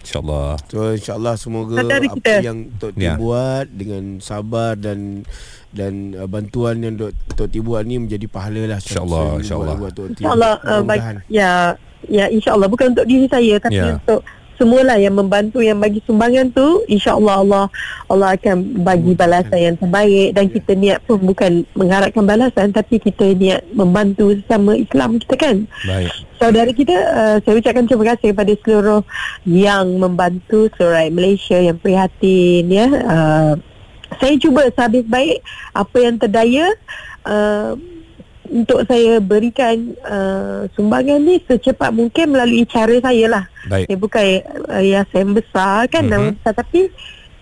insyaallah 0.00 0.54
So 0.64 0.92
insyaAllah 0.92 1.34
semoga 1.34 1.74
Saudara 1.76 2.04
apa 2.04 2.14
kita. 2.14 2.32
yang 2.40 2.58
Tok 2.74 2.92
T 2.92 3.00
Ya. 3.00 3.16
buat 3.16 3.66
dengan 3.68 4.20
sabar 4.20 4.76
dan 4.76 5.24
dan 5.70 6.14
uh, 6.14 6.24
bantuan 6.24 6.78
yang 6.78 6.94
Dok- 6.94 7.16
Tok 7.34 7.48
T 7.48 7.58
buat 7.58 7.82
ni 7.82 7.98
menjadi 7.98 8.26
pahala 8.26 8.68
lah 8.68 8.78
InsyaAllah, 8.78 9.40
insyaAllah. 9.40 9.76
Tok. 9.90 10.06
InsyaAllah 10.12 10.52
uh, 10.62 10.82
ya 11.26 11.74
ya 12.04 12.28
insyaallah 12.28 12.68
bukan 12.68 12.92
untuk 12.92 13.06
diri 13.06 13.26
saya 13.26 13.56
tapi 13.58 13.74
Ya. 13.74 13.96
untuk 13.96 14.20
semualah 14.58 14.98
yang 14.98 15.14
membantu 15.14 15.60
yang 15.60 15.78
bagi 15.78 16.00
sumbangan 16.04 16.50
tu 16.54 16.82
insyaallah 16.86 17.42
Allah 17.42 17.64
Allah 18.10 18.36
akan 18.38 18.84
bagi 18.84 19.12
balasan 19.14 19.60
yang 19.72 19.76
terbaik. 19.78 20.34
Dan 20.34 20.46
kita 20.50 20.72
niat 20.74 20.98
pun 21.04 21.18
bukan 21.22 21.66
mengharapkan 21.74 22.24
balasan 22.24 22.70
tapi 22.70 22.98
kita 22.98 23.34
niat 23.34 23.62
membantu 23.72 24.34
sesama 24.34 24.74
Islam 24.78 25.18
kita 25.22 25.34
kan? 25.36 25.56
Baik. 25.86 26.10
Saudara 26.38 26.70
kita 26.74 26.96
uh, 26.96 27.36
saya 27.40 27.54
ucapkan 27.56 27.84
terima 27.86 28.04
kasih 28.14 28.34
kepada 28.34 28.52
seluruh 28.60 29.02
yang 29.46 29.84
membantu 29.96 30.68
seluruh 30.74 31.08
Malaysia 31.14 31.56
yang 31.56 31.78
prihatin 31.78 32.66
ya. 32.68 32.86
Uh, 32.90 33.52
saya 34.18 34.34
cuba 34.38 34.70
sehabis 34.70 35.04
baik 35.06 35.42
apa 35.74 35.96
yang 35.98 36.16
terdaya. 36.20 36.66
Uh, 37.24 37.93
untuk 38.54 38.86
saya 38.86 39.18
berikan 39.18 39.98
uh, 40.06 40.70
sumbangan 40.78 41.18
ni 41.18 41.42
secepat 41.42 41.90
mungkin 41.90 42.30
melalui 42.30 42.62
cara 42.70 42.94
saya 43.02 43.26
lah. 43.26 43.44
baik 43.66 43.90
Saya 43.90 43.98
bukan 43.98 44.24
uh, 44.70 44.78
yayasan 44.78 45.34
besar 45.34 45.90
kan, 45.90 46.06
Mhm. 46.06 46.10
mm-hmm. 46.14 46.34
besar, 46.38 46.52
tapi 46.54 46.80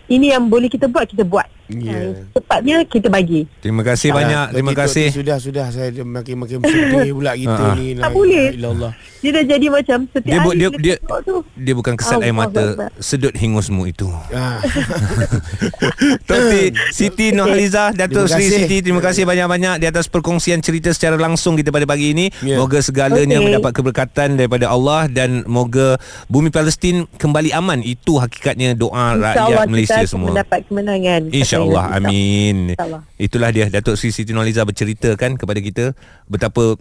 ini 0.08 0.32
yang 0.32 0.48
boleh 0.48 0.72
kita 0.72 0.88
buat, 0.88 1.04
kita 1.04 1.28
buat. 1.28 1.44
Ya. 1.64 1.94
Uh, 1.94 2.12
cepatnya 2.32 2.76
kita 2.84 3.08
bagi. 3.08 3.48
terima 3.58 3.80
kasih 3.80 4.10
banyak 4.10 4.44
Tok 4.44 4.50
T, 4.50 4.54
terima 4.54 4.72
kasih 4.74 5.06
Sudah 5.08 5.36
sudah 5.36 5.66
saya 5.68 5.88
makin-makin 5.96 6.58
sedih 6.60 7.12
pula 7.12 7.32
kita 7.38 7.54
Ha, 7.54 7.66
ha. 7.66 7.74
ni. 7.74 7.94
Tak 7.94 8.10
boleh. 8.10 8.46
Allah. 8.58 8.92
Dia 9.18 9.30
dah 9.30 9.44
jadi 9.46 9.66
macam 9.68 9.98
setiap 10.04 10.26
Dia 10.26 10.38
bu- 10.38 10.50
hari 10.50 10.58
dia- 10.58 10.76
dia- 10.76 10.98
tengok 10.98 11.20
tu. 11.22 11.36
dia 11.54 11.74
bukan 11.74 11.94
kesat 11.94 12.18
air 12.18 12.28
Allah 12.28 12.44
mata 12.44 12.64
Akbar. 12.68 12.90
sedut 12.98 13.32
hingusmu 13.32 13.82
itu 13.84 14.10
Ah. 14.28 14.58
Tok 16.26 16.40
T 16.44 16.54
Siti 16.96 17.26
Nohaliza 17.30 17.92
Datuk 17.92 18.26
Terima 18.26 18.32
Sri 18.32 18.44
kasih. 18.44 18.58
Siti 18.60 18.76
Terima 18.80 19.00
kasih 19.00 19.22
banyak-banyak 19.24 19.74
Di 19.78 19.86
atas 19.86 20.06
perkongsian 20.06 20.58
cerita 20.58 20.90
Secara 20.90 21.14
langsung 21.16 21.54
kita 21.54 21.70
pada 21.70 21.84
pagi 21.84 22.10
ini 22.10 22.26
Ya. 22.42 22.58
Moga 22.58 22.80
segalanya 22.80 23.38
Okey. 23.38 23.46
mendapat 23.48 23.72
keberkatan 23.72 24.34
Daripada 24.34 24.66
Allah 24.68 25.06
Dan 25.06 25.46
moga 25.46 25.96
Bumi 26.26 26.48
Palestin 26.48 27.06
Kembali 27.12 27.52
aman 27.52 27.80
Itu 27.80 28.18
hakikatnya 28.18 28.74
doa 28.74 29.14
InsyaAllah 29.14 29.32
rakyat 29.32 29.66
Malaysia 29.68 29.96
kita 29.96 30.08
semua 30.08 30.28
mendapat 30.28 30.60
kemenangan. 30.64 31.22
InsyaAllah 31.54 31.84
Amin. 31.94 32.56
Itulah 33.16 33.48
dia 33.48 33.68
Datuk 33.68 33.94
Sri 33.94 34.08
Siti 34.08 34.32
Nurhaliza 34.32 34.62
bercerita 34.62 35.12
kan 35.14 35.34
Kepada 35.34 35.58
kita 35.58 35.92
Betapa 36.24 36.76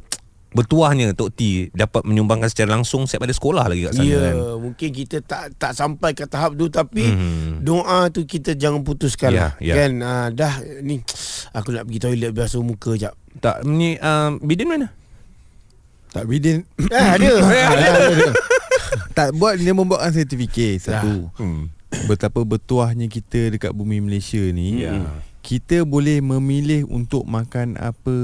Bertuahnya 0.52 1.12
Tok 1.12 1.32
T 1.32 1.42
Dapat 1.72 2.04
menyumbangkan 2.04 2.48
secara 2.48 2.72
langsung 2.72 3.04
Siap 3.04 3.20
pada 3.20 3.32
sekolah 3.32 3.66
lagi 3.66 3.86
kat 3.86 3.94
sana 3.94 4.04
Ya, 4.04 4.20
kan 4.22 4.36
mungkin 4.60 4.90
kita 4.92 5.18
tak 5.22 5.56
tak 5.56 5.72
sampai 5.72 6.12
ke 6.12 6.24
tahap 6.26 6.54
tu 6.54 6.68
tapi 6.68 7.08
Hmm. 7.08 7.64
doa 7.64 8.08
tu 8.08 8.24
kita 8.24 8.52
jangan 8.54 8.82
putuskan 8.82 9.32
Ya, 9.32 9.40
lah. 9.42 9.52
ya. 9.60 9.74
Kan 9.74 9.92
ah, 10.00 10.28
dah 10.28 10.52
ni 10.80 11.00
aku 11.50 11.72
nak 11.72 11.84
pergi 11.86 12.00
toilet 12.02 12.32
basuh 12.32 12.60
muka 12.60 12.96
jap. 12.96 13.16
Tak 13.38 13.64
Ni 13.64 13.96
uh, 13.96 14.36
Bidin 14.38 14.68
mana? 14.68 14.88
Tak 16.10 16.28
bidin 16.28 16.68
Eh 16.84 17.00
ada. 17.16 17.32
ada, 17.72 17.88
ada. 18.12 18.28
Tak 19.14 19.28
buat 19.34 19.56
dia 19.56 19.72
membuatkan 19.72 20.12
sertifikat 20.12 20.84
Satu 20.84 21.32
Hmm. 21.38 21.72
Betapa 22.08 22.42
bertuahnya 22.42 23.06
kita 23.06 23.52
Dekat 23.52 23.72
bumi 23.72 24.00
Malaysia 24.00 24.40
ni 24.40 24.82
Ya. 24.82 25.04
Kita 25.42 25.84
boleh 25.84 26.22
memilih 26.22 26.86
Untuk 26.86 27.26
makan 27.26 27.76
apa 27.76 28.18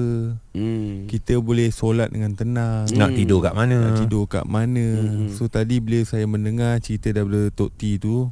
Hmm. 0.54 1.06
Kita 1.06 1.38
boleh 1.38 1.70
solat 1.70 2.10
dengan 2.10 2.34
tenang 2.34 2.90
Nak 2.90 3.14
tidur 3.14 3.42
kat 3.42 3.54
mana? 3.54 3.78
Nak 3.84 4.02
tidur 4.02 4.26
kat 4.26 4.44
mana 4.44 4.86
Hmm. 4.98 5.30
So 5.30 5.46
tadi 5.46 5.78
bila 5.78 6.02
saya 6.02 6.26
mendengar 6.26 6.80
Cerita 6.80 7.12
daripada 7.12 7.50
Tok 7.50 7.72
T 7.74 7.98
tu 7.98 8.32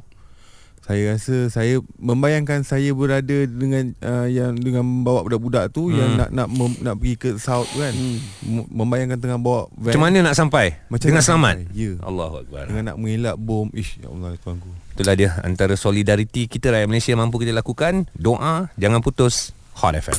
saya 0.86 1.18
rasa 1.18 1.50
saya 1.50 1.82
membayangkan 1.98 2.62
saya 2.62 2.94
berada 2.94 3.42
dengan 3.42 3.90
uh, 3.98 4.30
yang 4.30 4.54
dengan 4.54 4.86
bawa 5.02 5.26
budak-budak 5.26 5.74
tu 5.74 5.90
Hmm. 5.90 5.98
yang 5.98 6.10
nak 6.14 6.30
nak 6.30 6.46
mem, 6.46 6.78
nak 6.78 6.94
pergi 6.94 7.14
ke 7.18 7.30
south 7.36 7.66
kan. 7.74 7.90
Hmm. 7.90 8.22
Membayangkan 8.70 9.18
tengah 9.18 9.34
bawa 9.34 9.66
van. 9.74 9.90
Macam 9.90 10.02
mana 10.06 10.18
nak 10.22 10.38
sampai? 10.38 10.78
Macam 10.86 11.10
Dengan 11.10 11.18
nak 11.18 11.26
selamat? 11.26 11.54
sampai, 11.58 11.74
Ya. 11.74 11.90
Allahu 11.98 12.34
Akbar. 12.38 12.62
Dengan 12.70 12.82
nak 12.86 12.96
mengelak 13.02 13.34
bom. 13.34 13.66
Ish 13.74 13.98
ya 13.98 14.06
Allah 14.06 14.38
tuanku. 14.38 14.70
Itulah 14.96 15.12
dia 15.12 15.36
antara 15.44 15.76
solidariti 15.76 16.48
kita 16.48 16.72
rakyat 16.72 16.88
Malaysia 16.88 17.12
mampu 17.12 17.36
kita 17.36 17.52
lakukan. 17.52 18.08
Doa 18.16 18.72
jangan 18.80 19.04
putus. 19.04 19.52
Hot 19.84 19.92
FM. 19.92 20.16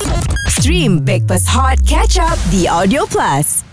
Stream 0.54 1.02
Breakfast 1.02 1.50
Hot 1.50 1.82
Catch 1.82 2.22
Up 2.22 2.38
di 2.54 2.70
Audio 2.70 3.02
Plus. 3.10 3.67